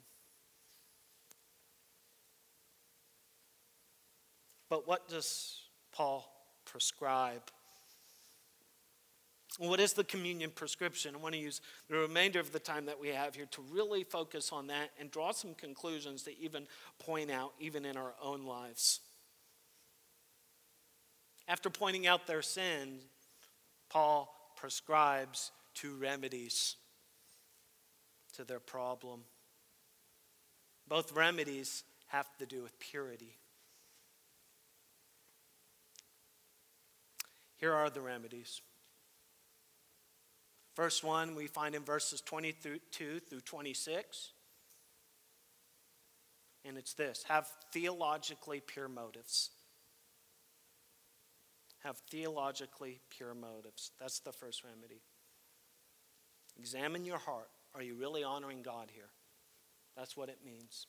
[4.69, 5.61] But what does
[5.91, 6.29] Paul
[6.65, 7.43] prescribe
[9.57, 11.13] what is the communion prescription?
[11.15, 14.03] I want to use the remainder of the time that we have here to really
[14.03, 16.67] focus on that and draw some conclusions to even
[16.99, 19.01] point out, even in our own lives.
[21.47, 22.99] After pointing out their sin,
[23.89, 26.77] Paul prescribes two remedies
[28.35, 29.21] to their problem.
[30.87, 33.37] Both remedies have to do with purity.
[37.57, 38.61] Here are the remedies.
[40.81, 42.79] First one we find in verses 22
[43.19, 44.31] through 26.
[46.65, 49.51] And it's this have theologically pure motives.
[51.83, 53.91] Have theologically pure motives.
[53.99, 55.03] That's the first remedy.
[56.57, 57.51] Examine your heart.
[57.75, 59.11] Are you really honoring God here?
[59.95, 60.87] That's what it means.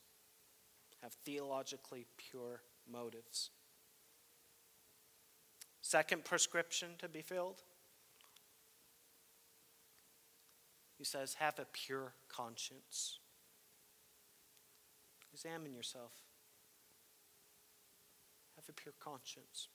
[1.03, 3.51] have theologically pure motives.
[5.83, 7.61] Second prescription to be filled
[11.03, 13.19] he says, have a pure conscience.
[15.33, 16.13] Examine yourself.
[18.55, 19.67] Have a pure conscience.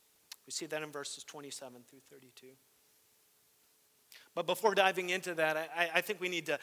[0.45, 2.47] We see that in verses 27 through 32.
[4.35, 6.59] But before diving into that, I, I think we need to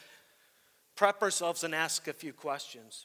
[0.96, 3.04] prep ourselves and ask a few questions.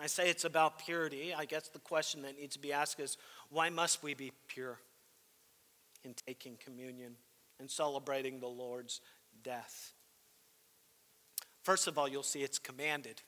[0.00, 1.34] I say it's about purity.
[1.36, 3.16] I guess the question that needs to be asked is
[3.50, 4.78] why must we be pure
[6.04, 7.16] in taking communion
[7.58, 9.00] and celebrating the Lord's
[9.42, 9.92] death?
[11.62, 13.22] First of all, you'll see it's commanded.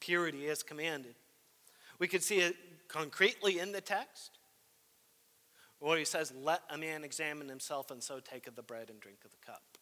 [0.00, 1.14] Purity is commanded.
[1.98, 2.56] We can see it
[2.88, 4.38] concretely in the text,
[5.78, 9.00] where he says, Let a man examine himself, and so take of the bread and
[9.00, 9.75] drink of the cup.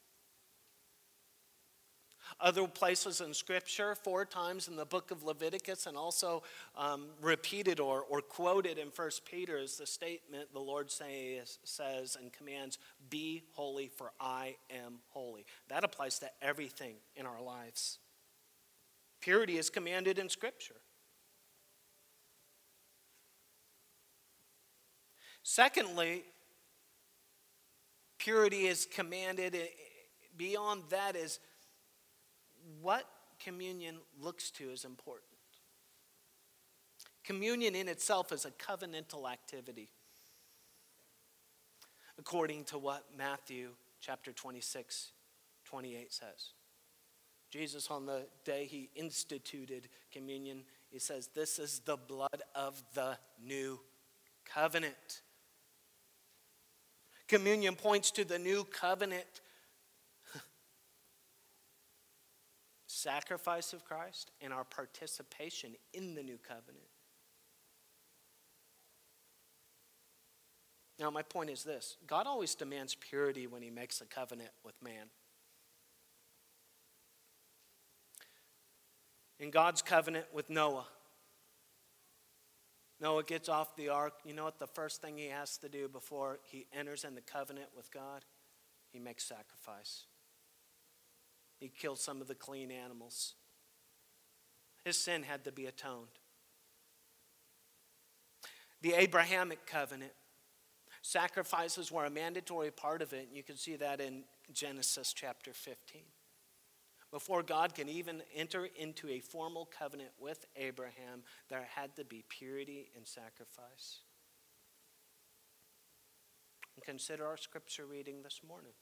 [2.41, 6.43] Other places in Scripture, four times in the book of Leviticus, and also
[6.76, 12.16] um, repeated or, or quoted in First Peter, is the statement the Lord says, says
[12.20, 12.78] and commands,
[13.11, 15.47] Be holy, for I am holy.
[15.68, 17.99] That applies to everything in our lives.
[19.20, 20.74] Purity is commanded in Scripture.
[25.43, 26.24] Secondly,
[28.18, 29.57] purity is commanded.
[30.37, 31.39] Beyond that is
[32.80, 33.04] what
[33.42, 35.30] communion looks to is important.
[37.24, 39.88] Communion in itself is a covenantal activity,
[42.18, 45.12] according to what Matthew chapter 26,
[45.64, 46.52] 28 says.
[47.50, 53.16] Jesus, on the day he instituted communion, he says, This is the blood of the
[53.42, 53.80] new
[54.44, 55.22] covenant.
[57.26, 59.40] Communion points to the new covenant
[63.05, 66.88] sacrifice of Christ and our participation in the new covenant.
[70.98, 74.74] Now, my point is this God always demands purity when he makes a covenant with
[74.82, 75.09] man.
[79.38, 80.86] In God's covenant with Noah,
[83.00, 84.14] Noah gets off the ark.
[84.24, 87.20] You know what the first thing he has to do before he enters in the
[87.20, 88.24] covenant with God?
[88.92, 90.07] He makes sacrifice.
[91.64, 93.36] He killed some of the clean animals.
[94.84, 96.18] His sin had to be atoned.
[98.82, 100.12] The Abrahamic covenant,
[101.00, 103.28] sacrifices were a mandatory part of it.
[103.28, 106.02] And you can see that in Genesis chapter 15.
[107.10, 112.26] Before God can even enter into a formal covenant with Abraham, there had to be
[112.28, 114.00] purity and sacrifice.
[116.76, 118.74] And consider our scripture reading this morning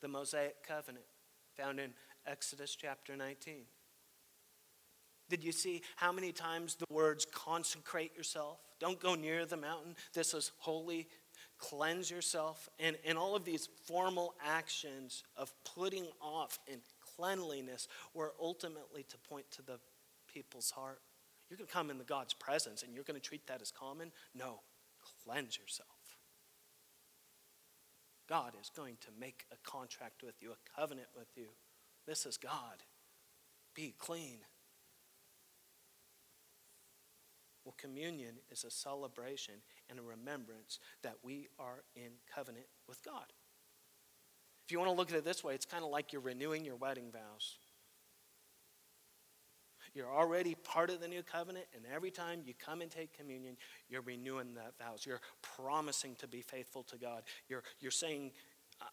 [0.00, 1.04] the Mosaic covenant
[1.56, 1.92] found in
[2.26, 3.64] Exodus chapter 19.
[5.28, 8.58] Did you see how many times the words consecrate yourself?
[8.80, 9.94] Don't go near the mountain.
[10.12, 11.08] This is holy.
[11.58, 12.68] Cleanse yourself.
[12.80, 16.80] And, and all of these formal actions of putting off and
[17.16, 19.78] cleanliness were ultimately to point to the
[20.32, 21.00] people's heart.
[21.48, 24.10] You're going to come into God's presence and you're going to treat that as common?
[24.34, 24.60] No.
[25.24, 25.99] Cleanse yourself.
[28.30, 31.48] God is going to make a contract with you, a covenant with you.
[32.06, 32.84] This is God.
[33.74, 34.38] Be clean.
[37.64, 39.54] Well, communion is a celebration
[39.88, 43.26] and a remembrance that we are in covenant with God.
[44.64, 46.64] If you want to look at it this way, it's kind of like you're renewing
[46.64, 47.58] your wedding vows.
[49.94, 53.56] You're already part of the new covenant, and every time you come and take communion,
[53.88, 55.04] you're renewing that vows.
[55.06, 55.20] You're
[55.56, 57.22] promising to be faithful to God.
[57.48, 58.32] You're, you're saying,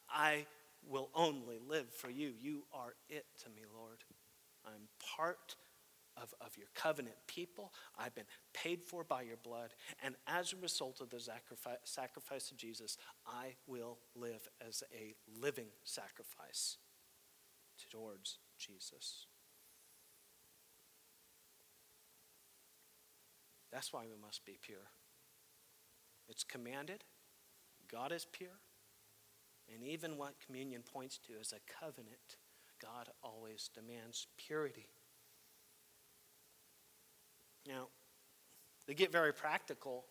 [0.10, 0.46] I
[0.88, 2.32] will only live for you.
[2.40, 3.98] You are it to me, Lord.
[4.66, 5.56] I'm part
[6.22, 7.74] of, of your covenant people.
[7.98, 9.74] I've been paid for by your blood.
[10.04, 15.16] And as a result of the sacrifice, sacrifice of Jesus, I will live as a
[15.40, 16.78] living sacrifice
[17.92, 19.28] towards Jesus.
[23.72, 24.92] That's why we must be pure.
[26.30, 27.04] It's commanded,
[27.92, 28.60] God is pure,
[29.74, 32.38] and even what communion points to is a covenant.
[32.82, 34.88] God always demands purity.
[37.68, 37.88] Now,
[38.88, 40.06] they get very practical,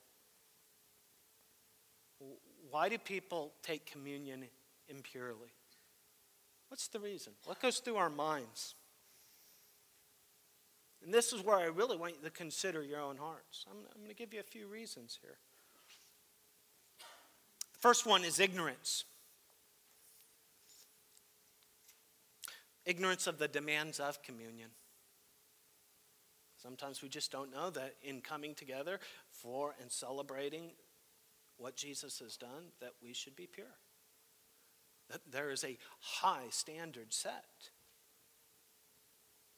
[2.71, 4.45] why do people take communion
[4.89, 5.53] impurely?
[6.69, 7.33] What's the reason?
[7.45, 8.75] What goes through our minds?
[11.07, 13.65] And this is where I really want you to consider your own hearts.
[13.71, 15.39] I'm, I'm going to give you a few reasons here.
[17.79, 19.05] First one is ignorance.
[22.85, 24.71] Ignorance of the demands of communion.
[26.61, 28.99] Sometimes we just don't know that in coming together
[29.31, 30.71] for and celebrating
[31.57, 33.67] what Jesus has done, that we should be pure.
[35.09, 37.71] That there is a high standard set.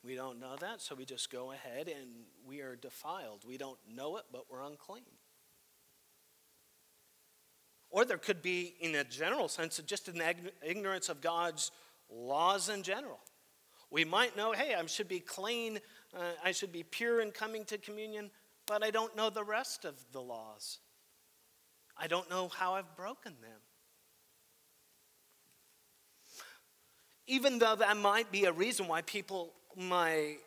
[0.05, 2.09] We don't know that, so we just go ahead and
[2.47, 3.45] we are defiled.
[3.47, 5.03] We don't know it, but we're unclean.
[7.91, 10.23] Or there could be, in a general sense, just an
[10.63, 11.71] ignorance of God's
[12.11, 13.21] laws in general.
[13.91, 15.81] We might know, hey, I should be clean,
[16.15, 18.31] uh, I should be pure in coming to communion,
[18.67, 20.79] but I don't know the rest of the laws.
[21.97, 23.61] I don't know how I've broken them.
[27.27, 30.39] Even though that might be a reason why people might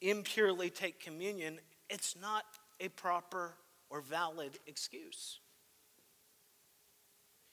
[0.00, 2.44] impurely take communion, it's not
[2.80, 3.54] a proper
[3.90, 5.40] or valid excuse.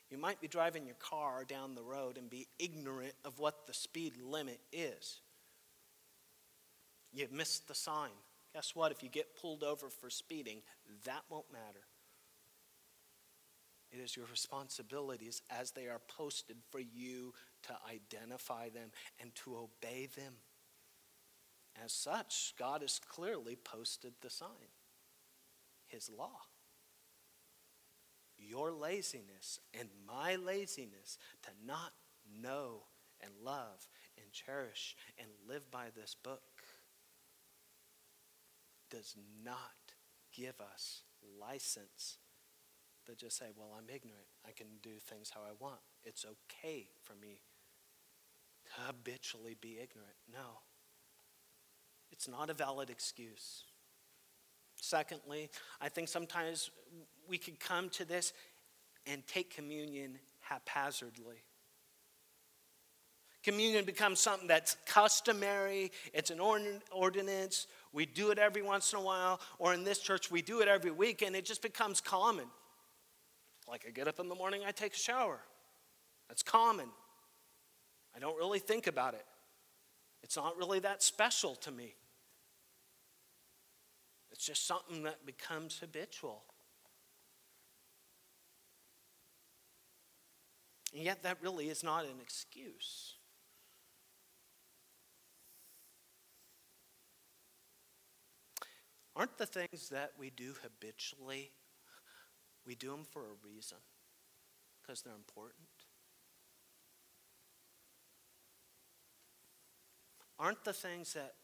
[0.09, 3.73] You might be driving your car down the road and be ignorant of what the
[3.73, 5.19] speed limit is.
[7.11, 8.11] You've missed the sign.
[8.53, 8.91] Guess what?
[8.91, 10.61] If you get pulled over for speeding,
[11.05, 11.85] that won't matter.
[13.91, 17.33] It is your responsibilities as they are posted for you
[17.63, 18.91] to identify them
[19.21, 20.33] and to obey them.
[21.83, 24.71] As such, God has clearly posted the sign,
[25.87, 26.39] His law.
[28.37, 31.93] Your laziness and my laziness to not
[32.41, 32.83] know
[33.21, 33.87] and love
[34.21, 36.41] and cherish and live by this book
[38.89, 39.93] does not
[40.33, 41.03] give us
[41.39, 42.17] license
[43.05, 44.27] to just say, well, I'm ignorant.
[44.45, 45.81] I can do things how I want.
[46.03, 47.41] It's okay for me
[48.65, 50.15] to habitually be ignorant.
[50.31, 50.64] No.
[52.15, 53.63] It's not a valid excuse.
[54.81, 55.49] Secondly,
[55.81, 56.71] I think sometimes
[57.27, 58.33] we could come to this
[59.05, 61.43] and take communion haphazardly.
[63.43, 67.67] Communion becomes something that's customary, it's an ordinance.
[67.93, 70.67] We do it every once in a while, or in this church, we do it
[70.67, 72.45] every week, and it just becomes common.
[73.67, 75.39] Like I get up in the morning, I take a shower.
[76.27, 76.87] That's common.
[78.15, 79.25] I don't really think about it.
[80.23, 81.93] It's not really that special to me.
[84.35, 86.43] It's just something that becomes habitual.
[90.93, 93.13] And yet, that really is not an excuse.
[99.15, 101.51] Aren't the things that we do habitually,
[102.65, 103.77] we do them for a reason?
[104.81, 105.69] Because they're important?
[110.37, 111.35] Aren't the things that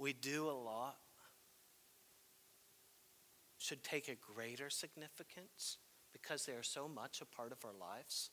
[0.00, 0.96] we do a lot
[3.58, 5.76] should take a greater significance
[6.12, 8.30] because they are so much a part of our lives?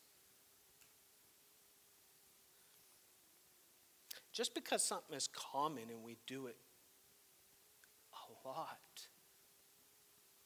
[4.32, 6.56] Just because something is common and we do it
[8.14, 9.08] a lot,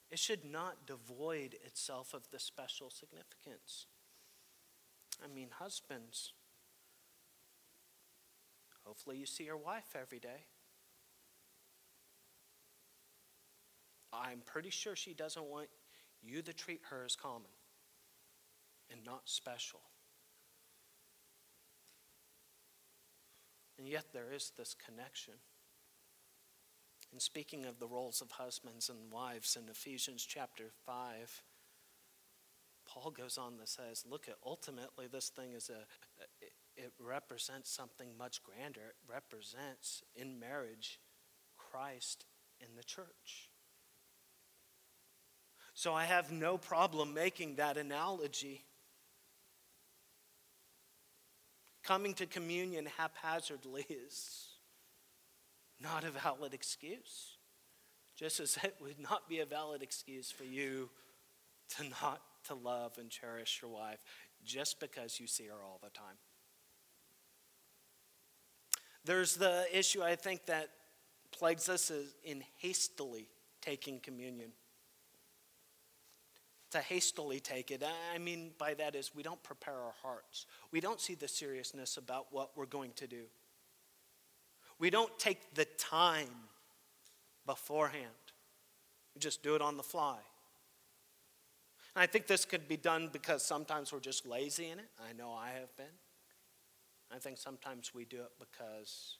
[0.09, 3.85] it should not devoid itself of the special significance.
[5.23, 6.33] I mean, husbands,
[8.83, 10.45] hopefully you see your wife every day.
[14.13, 15.67] I'm pretty sure she doesn't want
[16.21, 17.51] you to treat her as common
[18.91, 19.81] and not special.
[23.77, 25.33] And yet there is this connection.
[27.11, 31.43] And speaking of the roles of husbands and wives in Ephesians chapter 5,
[32.87, 35.85] Paul goes on to says, look at ultimately this thing is a
[36.41, 38.81] it, it represents something much grander.
[38.81, 40.99] It represents in marriage
[41.57, 42.25] Christ
[42.59, 43.50] in the church.
[45.81, 48.65] So I have no problem making that analogy.
[51.83, 54.49] Coming to communion haphazardly is
[55.79, 57.37] not a valid excuse.
[58.15, 60.91] Just as it would not be a valid excuse for you
[61.77, 63.97] to not to love and cherish your wife
[64.45, 66.19] just because you see her all the time.
[69.03, 70.69] There's the issue I think that
[71.31, 71.91] plagues us
[72.23, 73.29] in hastily
[73.63, 74.51] taking communion
[76.71, 77.83] to hastily take it.
[78.13, 80.45] I mean by that is we don't prepare our hearts.
[80.71, 83.23] We don't see the seriousness about what we're going to do.
[84.79, 86.49] We don't take the time
[87.45, 88.05] beforehand.
[89.15, 90.17] We just do it on the fly.
[91.95, 94.89] And I think this could be done because sometimes we're just lazy in it.
[95.07, 95.85] I know I have been.
[97.13, 99.17] I think sometimes we do it because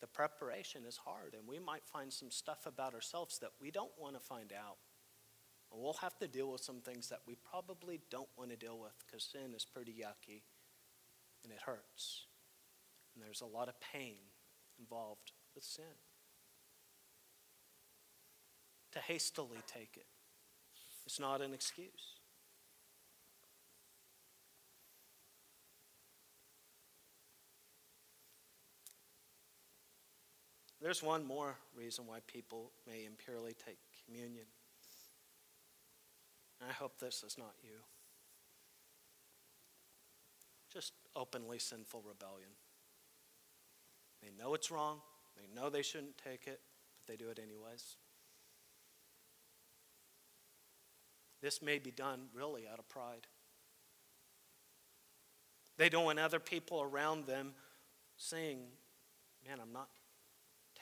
[0.00, 3.90] the preparation is hard and we might find some stuff about ourselves that we don't
[3.98, 4.76] want to find out.
[5.72, 8.78] And we'll have to deal with some things that we probably don't want to deal
[8.78, 10.42] with because sin is pretty yucky.
[11.42, 12.26] and it hurts.
[13.14, 14.18] And there's a lot of pain
[14.78, 15.84] involved with sin.
[18.92, 20.06] To hastily take it,
[21.06, 22.16] it is not an excuse.
[30.80, 34.46] There's one more reason why people may impurely take communion.
[36.68, 37.78] I hope this is not you.
[40.72, 42.50] Just openly sinful rebellion.
[44.22, 45.00] They know it's wrong,
[45.36, 46.60] they know they shouldn't take it,
[46.96, 47.96] but they do it anyways.
[51.42, 53.26] This may be done really out of pride.
[55.78, 57.52] They don't want other people around them
[58.18, 58.58] saying,
[59.48, 59.88] Man, I'm not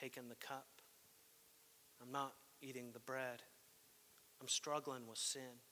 [0.01, 0.67] taking the cup.
[2.03, 3.43] I'm not eating the bread.
[4.41, 5.63] I'm struggling with sin.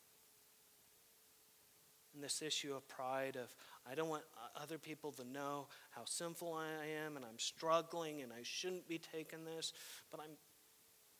[2.17, 3.55] And this issue of pride of
[3.89, 8.23] I don't want uh, other people to know how sinful I am and I'm struggling
[8.23, 9.75] and I shouldn't be taking this,
[10.11, 10.25] but I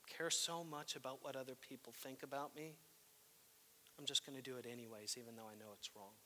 [0.09, 2.77] care so much about what other people think about me.
[3.99, 6.17] I'm just going to do it anyways, even though I know it's wrong.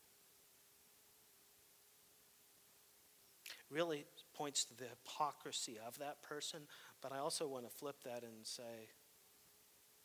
[3.70, 6.60] Really points to the hypocrisy of that person,
[7.02, 8.88] but I also want to flip that and say,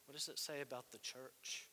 [0.08, 1.70] what does it say about the church?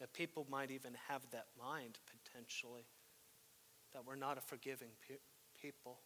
[0.00, 2.86] That people might even have that mind potentially,
[3.92, 5.16] that we're not a forgiving pe-
[5.60, 6.00] people.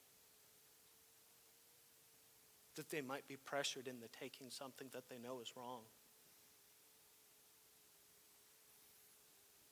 [2.74, 5.82] That they might be pressured into taking something that they know is wrong.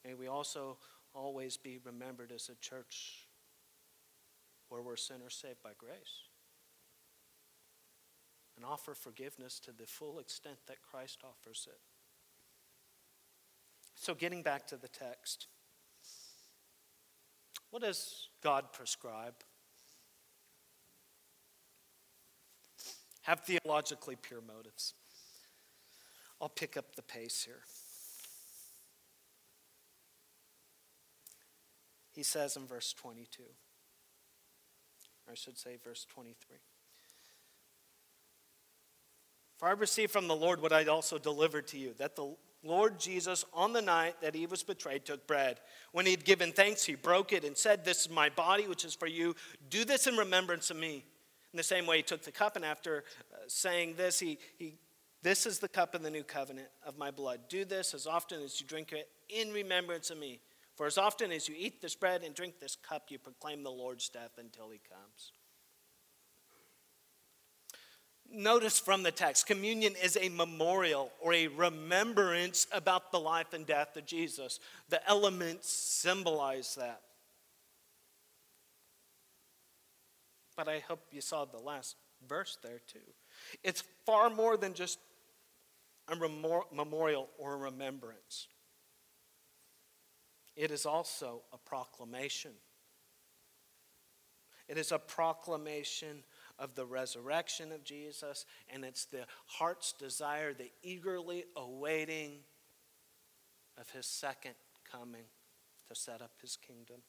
[0.05, 0.79] May we also
[1.15, 3.27] always be remembered as a church
[4.69, 6.29] where we're sinners saved by grace
[8.57, 11.81] and offer forgiveness to the full extent that Christ offers it.
[14.03, 15.47] So, getting back to the text,
[17.71, 19.35] what does God prescribe?
[23.21, 24.95] Have theologically pure motives.
[26.41, 27.61] I'll pick up the pace here.
[32.11, 33.45] He says in verse 22,
[35.29, 36.57] or I should say, verse 23.
[39.59, 42.35] For I received from the Lord what I also delivered to you that the
[42.65, 45.59] Lord Jesus, on the night that he was betrayed, took bread.
[45.91, 48.85] When he had given thanks, he broke it and said, This is my body, which
[48.85, 49.35] is for you.
[49.69, 51.05] Do this in remembrance of me.
[51.53, 54.77] In the same way, he took the cup, and after uh, saying this, he, he
[55.23, 57.41] this is the cup of the new covenant of my blood.
[57.49, 60.41] Do this as often as you drink it in remembrance of me.
[60.75, 63.71] For as often as you eat this bread and drink this cup, you proclaim the
[63.71, 65.33] Lord's death until he comes.
[68.35, 73.67] Notice from the text, communion is a memorial or a remembrance about the life and
[73.67, 74.59] death of Jesus.
[74.89, 77.03] The elements symbolize that.
[80.57, 83.01] But I hope you saw the last verse there too.
[83.63, 84.99] It's far more than just
[86.09, 88.49] a memorial or a remembrance,
[90.57, 92.53] it is also a proclamation.
[94.69, 96.23] It is a proclamation
[96.59, 102.41] of the resurrection of Jesus, and it's the heart's desire, the eagerly awaiting
[103.79, 104.55] of his second
[104.91, 105.25] coming
[105.89, 107.03] to set up his kingdom.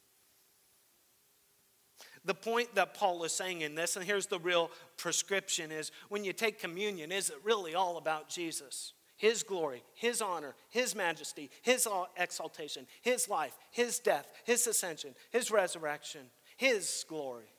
[2.26, 6.24] The point that Paul is saying in this, and here's the real prescription, is when
[6.24, 8.94] you take communion, is it really all about Jesus?
[9.18, 11.88] His glory, His honor, His majesty, His
[12.18, 16.22] exaltation, His life, His death, His ascension, His resurrection,
[16.58, 17.53] His glory.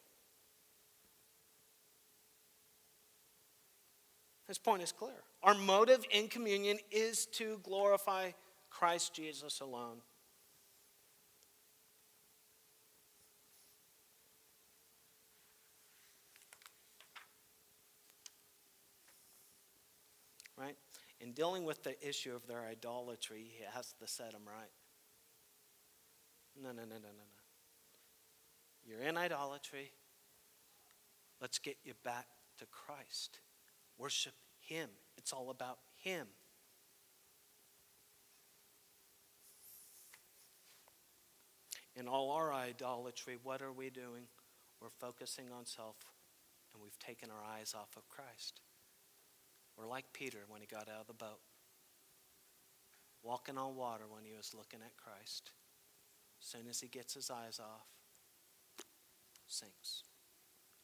[4.46, 5.22] His point is clear.
[5.42, 8.32] Our motive in communion is to glorify
[8.70, 9.98] Christ Jesus alone.
[20.56, 20.76] Right?
[21.20, 24.70] In dealing with the issue of their idolatry, he has to set them right.
[26.62, 27.44] No, no, no, no, no, no.
[28.86, 29.90] You're in idolatry.
[31.40, 32.26] Let's get you back
[32.58, 33.40] to Christ.
[33.98, 34.88] Worship Him.
[35.16, 36.26] It's all about Him.
[41.96, 44.24] In all our idolatry, what are we doing?
[44.80, 45.96] We're focusing on self
[46.72, 48.60] and we've taken our eyes off of Christ.
[49.76, 51.40] We're like Peter when he got out of the boat,
[53.22, 55.52] walking on water when he was looking at Christ.
[56.40, 57.86] As soon as he gets his eyes off,
[59.46, 60.02] sinks,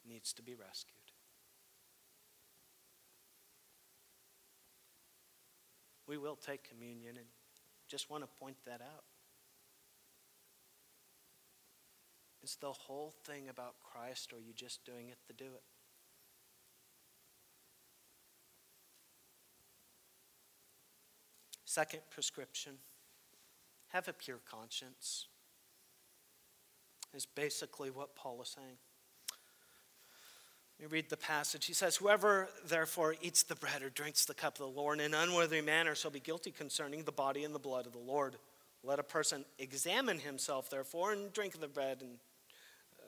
[0.08, 0.99] needs to be rescued.
[6.10, 7.26] We will take communion and
[7.88, 9.04] just want to point that out.
[12.42, 15.62] Is the whole thing about Christ, or are you just doing it to do it?
[21.64, 22.72] Second prescription
[23.90, 25.28] have a pure conscience,
[27.14, 28.78] is basically what Paul is saying.
[30.80, 31.66] Me read the passage.
[31.66, 35.12] He says, Whoever therefore eats the bread or drinks the cup of the Lord in
[35.12, 38.36] an unworthy manner shall be guilty concerning the body and the blood of the Lord.
[38.82, 42.12] Let a person examine himself, therefore, and drink of the bread and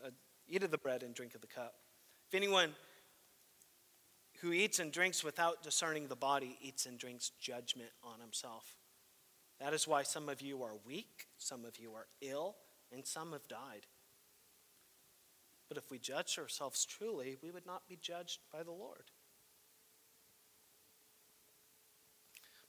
[0.04, 0.10] uh,
[0.46, 1.74] eat of the bread and drink of the cup.
[2.28, 2.74] If anyone
[4.42, 8.76] who eats and drinks without discerning the body eats and drinks judgment on himself.
[9.60, 12.56] That is why some of you are weak, some of you are ill,
[12.92, 13.86] and some have died.
[15.72, 19.10] But if we judge ourselves truly, we would not be judged by the Lord.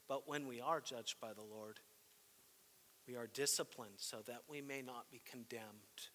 [0.07, 1.81] But when we are judged by the Lord,
[3.05, 6.07] we are disciplined so that we may not be condemned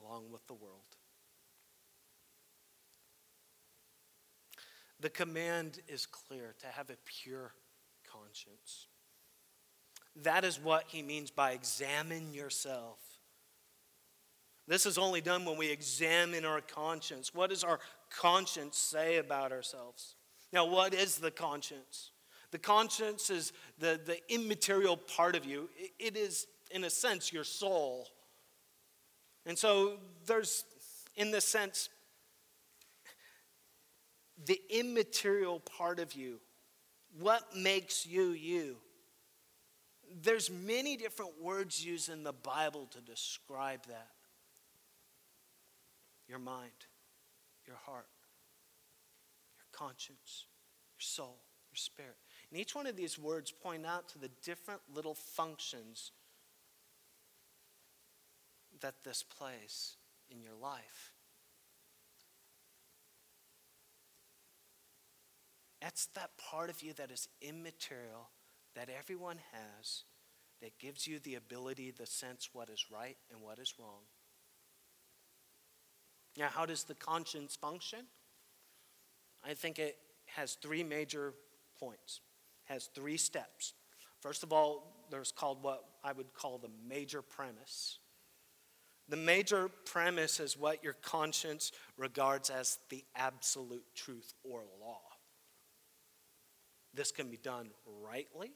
[0.00, 0.96] along with the world.
[4.98, 7.52] The command is clear to have a pure
[8.10, 8.86] conscience.
[10.22, 13.05] That is what he means by examine yourself.
[14.68, 17.32] This is only done when we examine our conscience.
[17.32, 17.78] What does our
[18.10, 20.16] conscience say about ourselves?
[20.52, 22.10] Now, what is the conscience?
[22.50, 27.44] The conscience is the, the immaterial part of you, it is, in a sense, your
[27.44, 28.08] soul.
[29.44, 30.64] And so, there's,
[31.14, 31.88] in this sense,
[34.44, 36.40] the immaterial part of you.
[37.18, 38.76] What makes you you?
[40.22, 44.08] There's many different words used in the Bible to describe that
[46.28, 46.86] your mind,
[47.66, 48.08] your heart,
[49.58, 50.46] your conscience,
[50.92, 51.38] your soul,
[51.70, 52.16] your spirit.
[52.50, 56.12] And each one of these words point out to the different little functions
[58.80, 59.96] that this plays
[60.30, 61.12] in your life.
[65.80, 68.30] That's that part of you that is immaterial,
[68.74, 70.02] that everyone has,
[70.60, 74.02] that gives you the ability to sense what is right and what is wrong.
[76.36, 78.00] Now, how does the conscience function?
[79.44, 81.32] I think it has three major
[81.78, 82.20] points,
[82.64, 83.74] has three steps.
[84.20, 87.98] First of all, there's called what I would call the major premise.
[89.08, 95.00] The major premise is what your conscience regards as the absolute truth or law.
[96.92, 97.70] This can be done
[98.02, 98.52] rightly.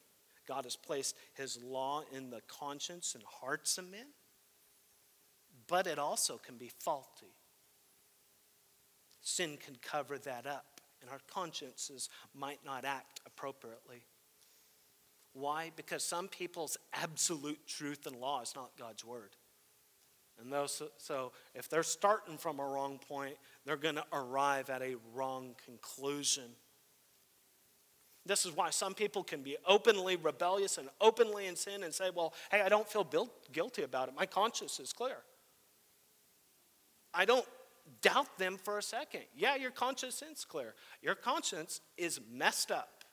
[0.49, 4.07] God has placed his law in the conscience and hearts of men,
[5.68, 7.35] but it also can be faulty.
[9.23, 14.03] Sin can cover that up, and our consciences might not act appropriately.
[15.33, 15.71] Why?
[15.77, 19.37] Because some people's absolute truth and law is not God's word.
[20.41, 24.81] And those, so if they're starting from a wrong point, they're going to arrive at
[24.81, 26.45] a wrong conclusion.
[28.25, 32.11] This is why some people can be openly rebellious and openly in sin and say,
[32.14, 33.07] well, hey, I don't feel
[33.53, 34.14] guilty about it.
[34.16, 35.16] My conscience is clear.
[37.12, 37.47] I don't
[38.03, 39.22] doubt them for a second.
[39.37, 40.74] Yeah, your conscience is clear.
[41.03, 43.05] Your conscience is messed up.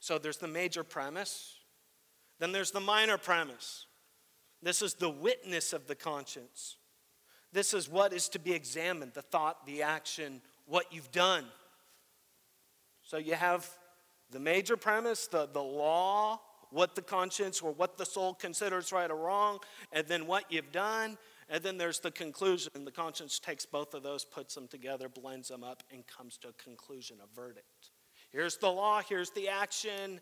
[0.00, 1.56] So there's the major premise,
[2.38, 3.86] then there's the minor premise.
[4.62, 6.76] This is the witness of the conscience.
[7.52, 11.44] This is what is to be examined the thought, the action, what you've done.
[13.02, 13.68] So you have
[14.30, 16.40] the major premise, the, the law,
[16.70, 19.58] what the conscience or what the soul considers right or wrong,
[19.92, 21.18] and then what you've done.
[21.48, 22.72] And then there's the conclusion.
[22.84, 26.48] The conscience takes both of those, puts them together, blends them up, and comes to
[26.48, 27.90] a conclusion, a verdict.
[28.32, 30.20] Here's the law, here's the action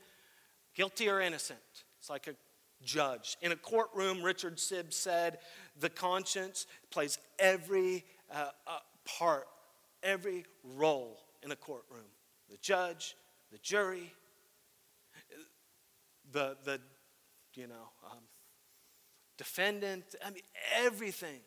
[0.75, 1.61] guilty or innocent.
[1.99, 2.35] It's like a
[2.83, 3.37] judge.
[3.41, 5.39] In a courtroom, Richard Sibbes said
[5.79, 9.47] the conscience plays every uh, uh, part,
[10.03, 12.05] every role in a courtroom
[12.51, 13.17] the judge,
[13.51, 14.13] the jury,
[16.35, 16.81] the, the
[17.55, 18.19] you know, um,
[19.39, 20.43] defendant, I mean,
[20.77, 21.41] everything.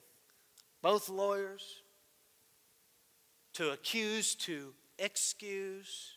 [0.81, 1.81] Both lawyers,
[3.53, 6.13] to accuse, to excuse.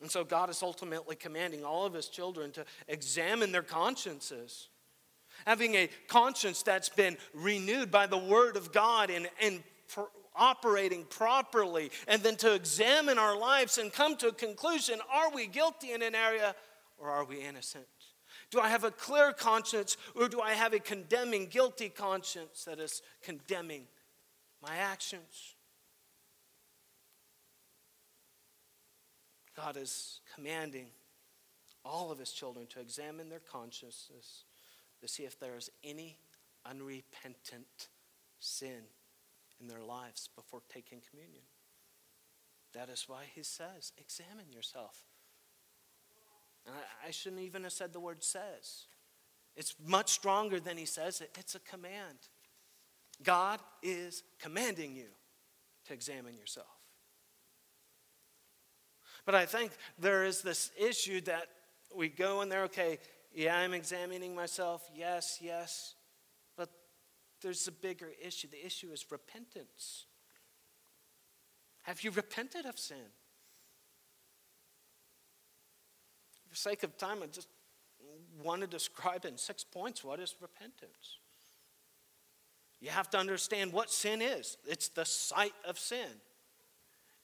[0.00, 4.68] And so God is ultimately commanding all of his children to examine their consciences.
[5.46, 9.62] Having a conscience that's been renewed by the word of God and, and
[10.36, 15.46] operating properly, and then to examine our lives and come to a conclusion are we
[15.46, 16.54] guilty in an area
[16.98, 17.86] or are we innocent?
[18.50, 22.78] Do I have a clear conscience or do I have a condemning, guilty conscience that
[22.78, 23.86] is condemning
[24.62, 25.54] my actions?
[29.56, 30.88] God is commanding
[31.84, 34.44] all of his children to examine their consciousness
[35.00, 36.18] to see if there is any
[36.64, 37.88] unrepentant
[38.38, 38.82] sin
[39.60, 41.44] in their lives before taking communion.
[42.74, 45.04] That is why he says, examine yourself.
[46.66, 48.86] And I, I shouldn't even have said the word says.
[49.56, 51.30] It's much stronger than he says it.
[51.38, 52.18] It's a command.
[53.22, 55.06] God is commanding you
[55.86, 56.66] to examine yourself.
[59.24, 61.46] But I think there is this issue that
[61.94, 62.98] we go in there, okay,
[63.34, 64.88] yeah, I'm examining myself.
[64.94, 65.95] Yes, yes.
[67.46, 68.48] There's a bigger issue.
[68.50, 70.06] The issue is repentance.
[71.84, 73.06] Have you repented of sin?
[76.48, 77.46] For sake of time, I just
[78.42, 81.20] want to describe in six points what is repentance.
[82.80, 84.56] You have to understand what sin is.
[84.66, 86.18] It's the sight of sin.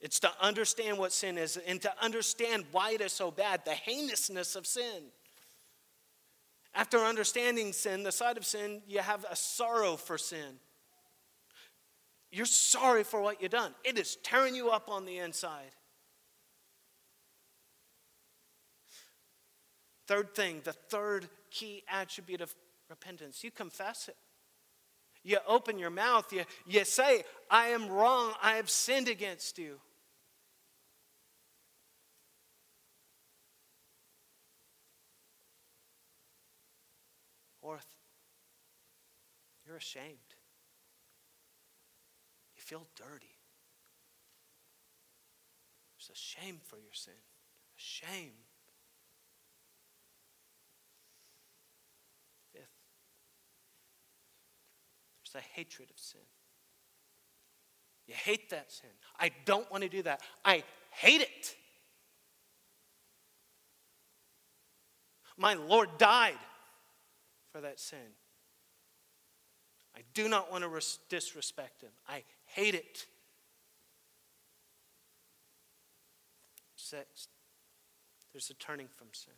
[0.00, 3.74] It's to understand what sin is and to understand why it is so bad, the
[3.74, 5.02] heinousness of sin.
[6.74, 10.58] After understanding sin, the sight of sin, you have a sorrow for sin.
[12.30, 15.72] You're sorry for what you've done, it is tearing you up on the inside.
[20.06, 22.54] Third thing, the third key attribute of
[22.88, 24.16] repentance you confess it.
[25.24, 29.78] You open your mouth, you, you say, I am wrong, I have sinned against you.
[37.62, 37.86] Fourth,
[39.64, 40.34] you're ashamed.
[42.56, 43.36] You feel dirty.
[45.94, 47.14] There's a shame for your sin.
[47.14, 48.32] A shame.
[52.52, 52.66] Fifth,
[55.32, 56.20] there's a hatred of sin.
[58.08, 58.90] You hate that sin.
[59.20, 60.20] I don't want to do that.
[60.44, 61.54] I hate it.
[65.38, 66.34] My Lord died
[67.52, 68.16] for that sin.
[69.94, 71.90] I do not want to res- disrespect him.
[72.08, 73.06] I hate it.
[76.76, 77.28] Sixth,
[78.32, 79.34] there's a turning from sin.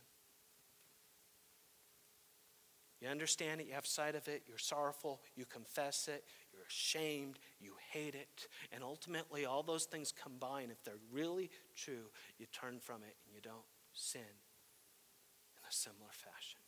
[3.01, 7.37] You understand it, you have sight of it, you're sorrowful, you confess it, you're ashamed,
[7.59, 10.69] you hate it, and ultimately all those things combine.
[10.71, 12.09] If they're really true,
[12.39, 16.59] you turn from it and you don't sin in a similar fashion.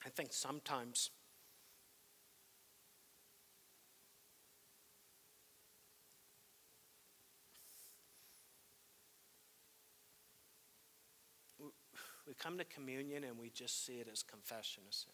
[0.15, 1.09] think sometimes
[12.27, 15.11] we come to communion and we just see it as confession of sin.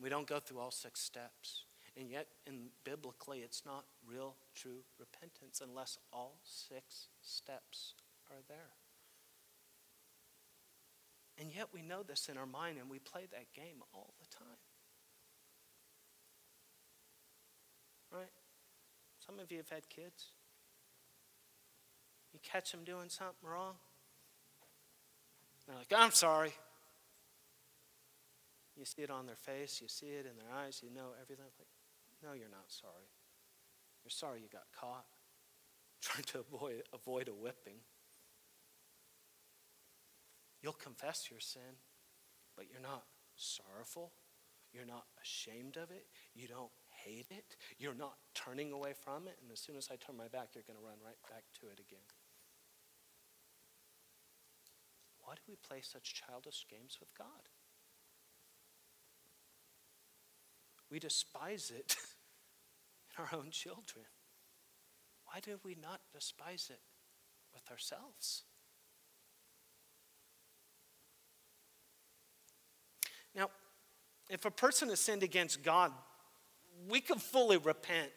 [0.00, 1.64] We don't go through all six steps.
[1.96, 7.94] And yet, in biblically, it's not real, true repentance unless all six steps
[8.30, 8.81] are there.
[11.38, 14.26] And yet we know this in our mind and we play that game all the
[14.36, 14.60] time.
[18.10, 18.30] Right?
[19.24, 20.32] Some of you have had kids.
[22.32, 23.74] You catch them doing something wrong.
[25.66, 26.52] They're like, I'm sorry.
[28.76, 31.44] You see it on their face, you see it in their eyes, you know everything.
[31.58, 31.68] Like,
[32.22, 33.10] no, you're not sorry.
[34.02, 35.04] You're sorry you got caught
[36.02, 37.78] trying to avoid, avoid a whipping.
[40.62, 41.82] You'll confess your sin,
[42.56, 43.04] but you're not
[43.34, 44.12] sorrowful.
[44.72, 46.06] You're not ashamed of it.
[46.34, 46.70] You don't
[47.04, 47.56] hate it.
[47.78, 49.36] You're not turning away from it.
[49.42, 51.66] And as soon as I turn my back, you're going to run right back to
[51.66, 52.06] it again.
[55.20, 57.48] Why do we play such childish games with God?
[60.90, 61.96] We despise it
[63.18, 64.06] in our own children.
[65.24, 66.80] Why do we not despise it
[67.54, 68.44] with ourselves?
[73.34, 73.48] Now,
[74.32, 75.92] if a person has sinned against God,
[76.88, 78.10] we can fully repent.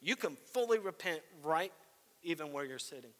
[0.00, 1.72] You can fully repent right
[2.24, 3.12] even where you're sitting.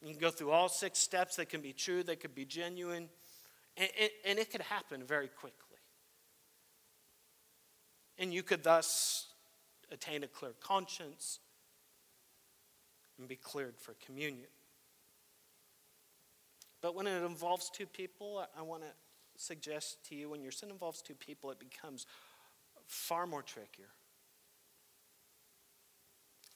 [0.00, 1.36] You can go through all six steps.
[1.36, 3.10] They can be true, they could be genuine,
[3.76, 5.60] and, and, and it could happen very quickly.
[8.18, 9.26] And you could thus
[9.92, 11.40] attain a clear conscience
[13.18, 14.48] and be cleared for communion.
[16.80, 18.88] But when it involves two people, I want to
[19.40, 22.06] suggest to you when your sin involves two people, it becomes
[22.86, 23.88] far more trickier.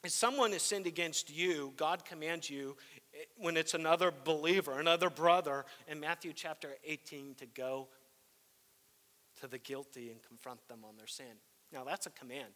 [0.03, 2.77] If someone has sinned against you, God commands you
[3.15, 7.89] eh, when it's another believer, another brother, in Matthew chapter 18 to go
[9.41, 11.27] to the guilty and confront them on their sin.
[11.73, 12.53] Now, that's a command.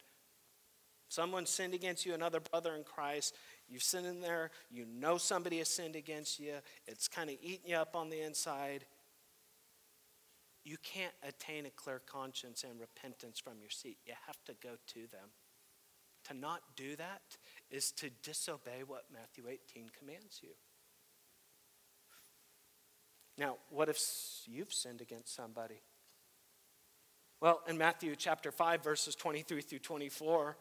[1.09, 3.35] Someone sinned against you, another brother in Christ.
[3.69, 4.51] You've sinned in there.
[4.71, 6.55] You know somebody has sinned against you.
[6.87, 8.87] It's kind of eating you up on the inside.
[10.65, 13.99] You can't attain a clear conscience and repentance from your seat.
[14.07, 15.29] You have to go to them.
[16.29, 17.21] To not do that
[17.71, 20.51] is to disobey what Matthew 18 commands you.
[23.37, 23.99] Now, what if
[24.47, 25.83] you've sinned against somebody?
[27.41, 30.57] Well, in Matthew chapter 5, verses 23 through 24,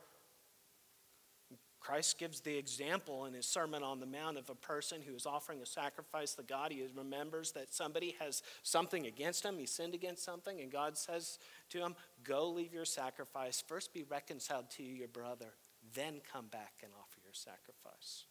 [1.83, 5.25] Christ gives the example in his Sermon on the Mount of a person who is
[5.25, 6.71] offering a sacrifice to God.
[6.71, 11.39] He remembers that somebody has something against him, he sinned against something, and God says
[11.71, 13.61] to him, Go leave your sacrifice.
[13.67, 15.55] First be reconciled to your brother,
[15.93, 18.23] then come back and offer your sacrifice.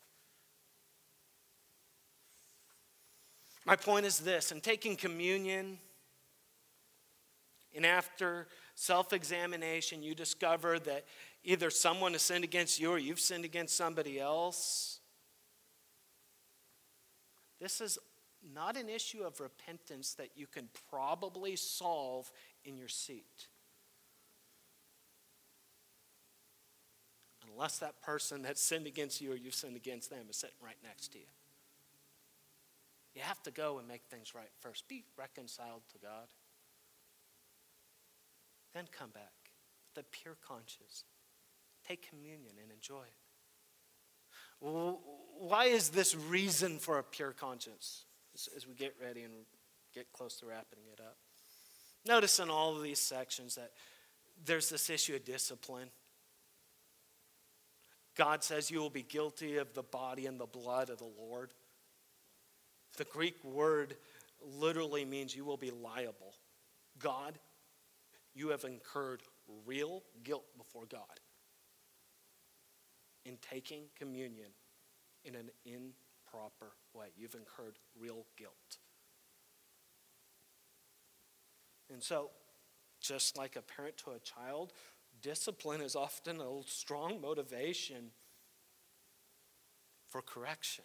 [3.66, 5.78] My point is this in taking communion,
[7.76, 11.04] and after self examination, you discover that
[11.44, 15.00] either someone has sinned against you or you've sinned against somebody else.
[17.60, 17.98] This is
[18.54, 22.30] not an issue of repentance that you can probably solve
[22.64, 23.48] in your seat.
[27.52, 30.76] Unless that person that sinned against you or you've sinned against them is sitting right
[30.82, 31.26] next to you.
[33.14, 34.88] You have to go and make things right first.
[34.88, 36.28] Be reconciled to God.
[38.74, 39.52] Then come back
[39.94, 41.04] with a pure conscience.
[41.86, 43.22] Take communion and enjoy it.
[45.38, 48.04] Why is this reason for a pure conscience
[48.56, 49.32] as we get ready and
[49.92, 51.16] get close to wrapping it up?
[52.06, 53.72] Notice in all of these sections that
[54.44, 55.88] there's this issue of discipline.
[58.16, 61.52] God says you will be guilty of the body and the blood of the Lord.
[62.96, 63.96] The Greek word
[64.40, 66.34] literally means you will be liable.
[66.98, 67.38] God,
[68.34, 69.22] you have incurred
[69.66, 71.20] real guilt before God
[73.24, 74.50] in taking communion
[75.24, 77.06] in an improper way.
[77.16, 78.78] You've incurred real guilt.
[81.92, 82.30] And so,
[83.00, 84.72] just like a parent to a child,
[85.20, 88.10] discipline is often a strong motivation
[90.08, 90.84] for correction.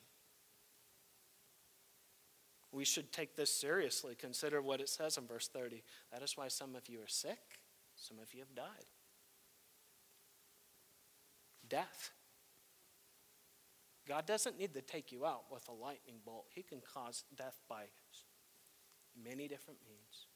[2.71, 4.15] We should take this seriously.
[4.15, 5.83] Consider what it says in verse 30.
[6.11, 7.39] That is why some of you are sick,
[7.95, 8.85] some of you have died.
[11.67, 12.11] Death.
[14.08, 16.45] God doesn't need to take you out with a lightning bolt.
[16.53, 17.84] He can cause death by
[19.22, 20.28] many different means.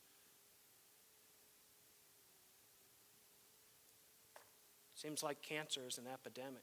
[4.93, 6.61] Seems like cancer is an epidemic.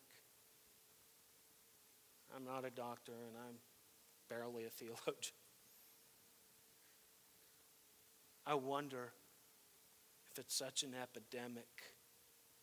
[2.36, 3.56] I'm not a doctor and I'm
[4.28, 5.34] barely a theologian.
[8.46, 9.12] I wonder
[10.30, 11.94] if it's such an epidemic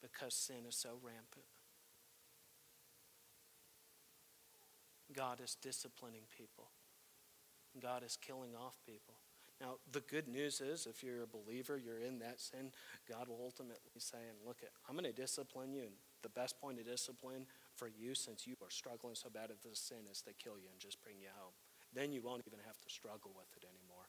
[0.02, 1.46] because sin is so rampant.
[5.16, 6.70] God is disciplining people.
[7.82, 9.16] God is killing off people.
[9.61, 12.72] Now, the good news is if you're a believer, you're in that sin,
[13.09, 15.84] God will ultimately say, and look, at, I'm going to discipline you.
[15.84, 17.45] And the best point of discipline
[17.76, 20.68] for you, since you are struggling so bad with this sin, is to kill you
[20.72, 21.53] and just bring you home.
[21.93, 24.05] Then you won't even have to struggle with it anymore.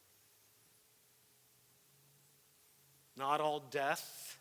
[3.16, 4.38] Not all death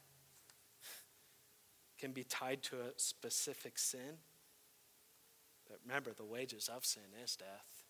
[1.99, 4.18] can be tied to a specific sin.
[5.68, 7.84] But remember, the wages of sin is death.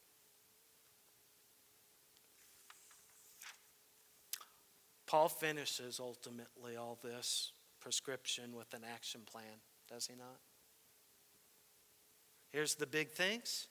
[5.07, 9.59] Paul finishes ultimately all this prescription with an action plan,
[9.89, 10.39] does he not?
[12.51, 13.67] Here's the big things.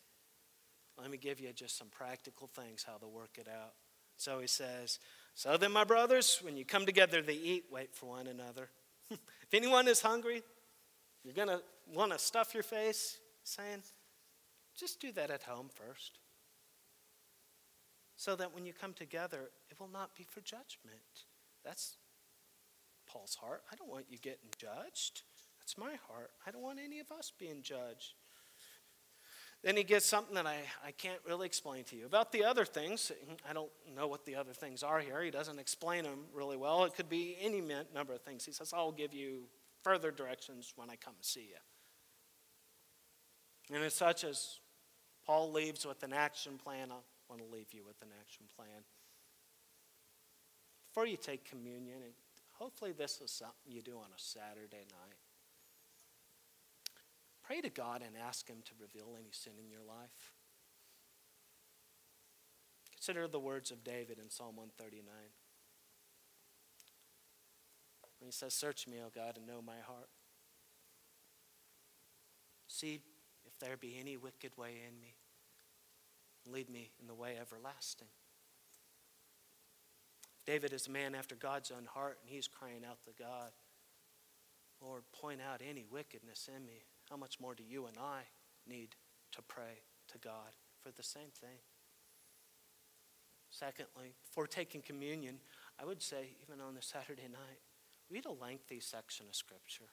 [1.00, 3.72] Let me give you just some practical things how to work it out.
[4.16, 5.00] So he says,
[5.34, 8.68] So then, my brothers, when you come together to eat, wait for one another.
[9.10, 10.42] if anyone is hungry,
[11.24, 11.60] you're going to
[11.92, 13.82] want to stuff your face, saying,
[14.76, 16.18] just do that at home first.
[18.16, 21.26] So that when you come together, it will not be for judgment.
[21.64, 21.96] That's
[23.06, 23.62] Paul's heart.
[23.72, 25.22] I don't want you getting judged.
[25.60, 26.30] That's my heart.
[26.46, 28.14] I don't want any of us being judged.
[29.62, 32.04] Then he gets something that I, I can't really explain to you.
[32.04, 33.10] About the other things,
[33.48, 35.22] I don't know what the other things are here.
[35.22, 36.84] He doesn't explain them really well.
[36.84, 37.62] It could be any
[37.94, 38.44] number of things.
[38.44, 39.44] He says, I'll give you
[39.82, 41.73] further directions when I come see you.
[43.72, 44.60] And it's such as
[45.26, 46.88] Paul leaves with an action plan.
[46.90, 46.96] I
[47.28, 48.84] want to leave you with an action plan.
[50.88, 52.12] Before you take communion, and
[52.52, 55.18] hopefully this is something you do on a Saturday night,
[57.42, 60.32] pray to God and ask Him to reveal any sin in your life.
[62.92, 65.04] Consider the words of David in Psalm 139.
[68.18, 70.08] When he says, Search me, O God, and know my heart.
[72.66, 73.00] See
[73.64, 75.16] there be any wicked way in me.
[76.46, 78.08] Lead me in the way everlasting.
[80.46, 83.52] David is a man after God's own heart, and he's crying out to God,
[84.82, 86.84] Lord, point out any wickedness in me.
[87.08, 88.24] How much more do you and I
[88.68, 88.96] need
[89.32, 90.52] to pray to God
[90.82, 91.60] for the same thing?
[93.48, 95.38] Secondly, before taking communion,
[95.80, 97.62] I would say, even on a Saturday night,
[98.10, 99.88] read a lengthy section of Scripture.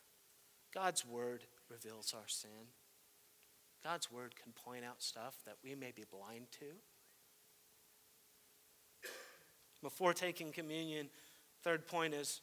[0.74, 2.74] God's Word reveals our sin.
[3.84, 6.66] God's Word can point out stuff that we may be blind to.
[9.82, 11.10] Before taking communion,
[11.64, 12.42] third point is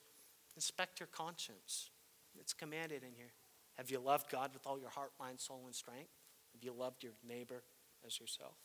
[0.56, 1.90] inspect your conscience.
[2.38, 3.32] It's commanded in here.
[3.76, 6.10] Have you loved God with all your heart, mind, soul, and strength?
[6.52, 7.62] Have you loved your neighbor
[8.04, 8.56] as yourself?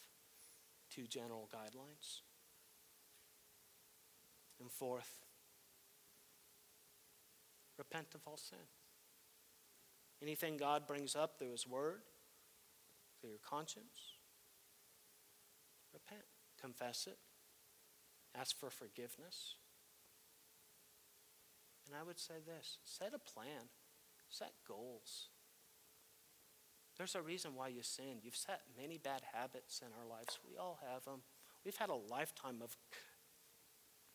[0.90, 2.22] Two general guidelines.
[4.60, 5.20] And fourth,
[7.78, 8.58] repent of all sin.
[10.22, 12.02] Anything God brings up through His Word,
[13.28, 14.18] your conscience,
[15.94, 16.26] repent,
[16.60, 17.18] confess it,
[18.36, 19.56] ask for forgiveness.
[21.86, 23.70] And I would say this set a plan,
[24.30, 25.30] set goals.
[26.98, 28.20] There's a reason why you sin.
[28.22, 30.40] You've set many bad habits in our lives.
[30.48, 31.22] We all have them.
[31.66, 32.78] We've had a lifetime of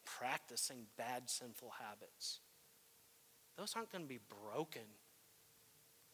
[0.04, 2.40] practicing bad, sinful habits.
[3.56, 4.82] Those aren't going to be broken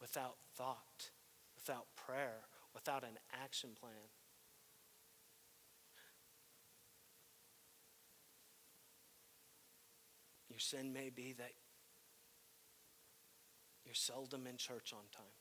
[0.00, 1.10] without thought,
[1.54, 2.40] without prayer,
[2.74, 3.92] without an action plan.
[10.48, 11.52] Your sin may be that
[13.84, 15.38] you're seldom in church on time.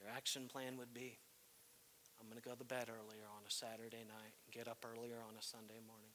[0.00, 1.18] Your action plan would be
[2.20, 5.20] I'm going to go to bed earlier on a Saturday night and get up earlier
[5.20, 6.14] on a Sunday morning.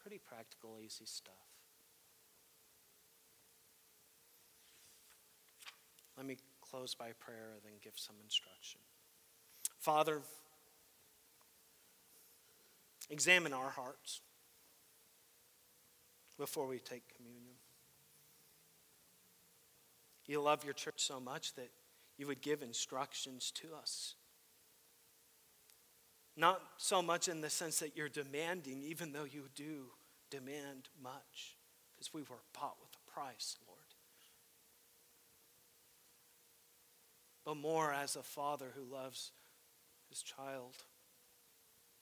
[0.00, 1.34] Pretty practical, easy stuff.
[6.16, 8.80] Let me close by prayer and then give some instruction.
[9.84, 10.22] Father,
[13.10, 14.22] examine our hearts
[16.38, 17.56] before we take communion.
[20.24, 21.68] You love your church so much that
[22.16, 24.14] you would give instructions to us.
[26.34, 29.88] Not so much in the sense that you're demanding, even though you do
[30.30, 31.58] demand much,
[31.94, 33.80] because we were bought with a price, Lord.
[37.44, 39.30] But more as a father who loves
[40.08, 40.76] his child.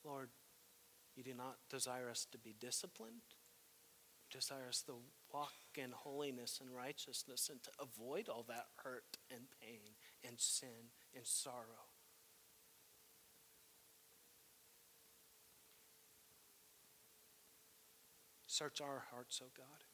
[0.04, 0.30] Lord,
[1.14, 3.34] you do not desire us to be disciplined
[4.32, 4.94] desire us to
[5.32, 9.92] walk in holiness and righteousness and to avoid all that hurt and pain
[10.26, 11.90] and sin and sorrow.
[18.46, 19.91] Search our hearts, O oh God.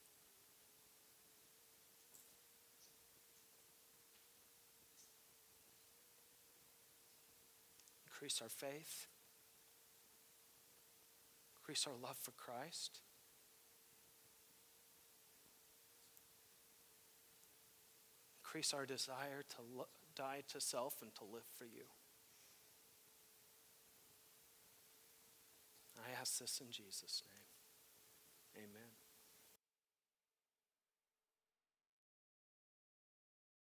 [8.18, 9.06] Increase our faith.
[11.56, 13.00] Increase our love for Christ.
[18.48, 21.84] increase our desire to lo- die to self and to live for you.
[25.98, 28.64] I ask this in Jesus' name.
[28.64, 28.97] Amen.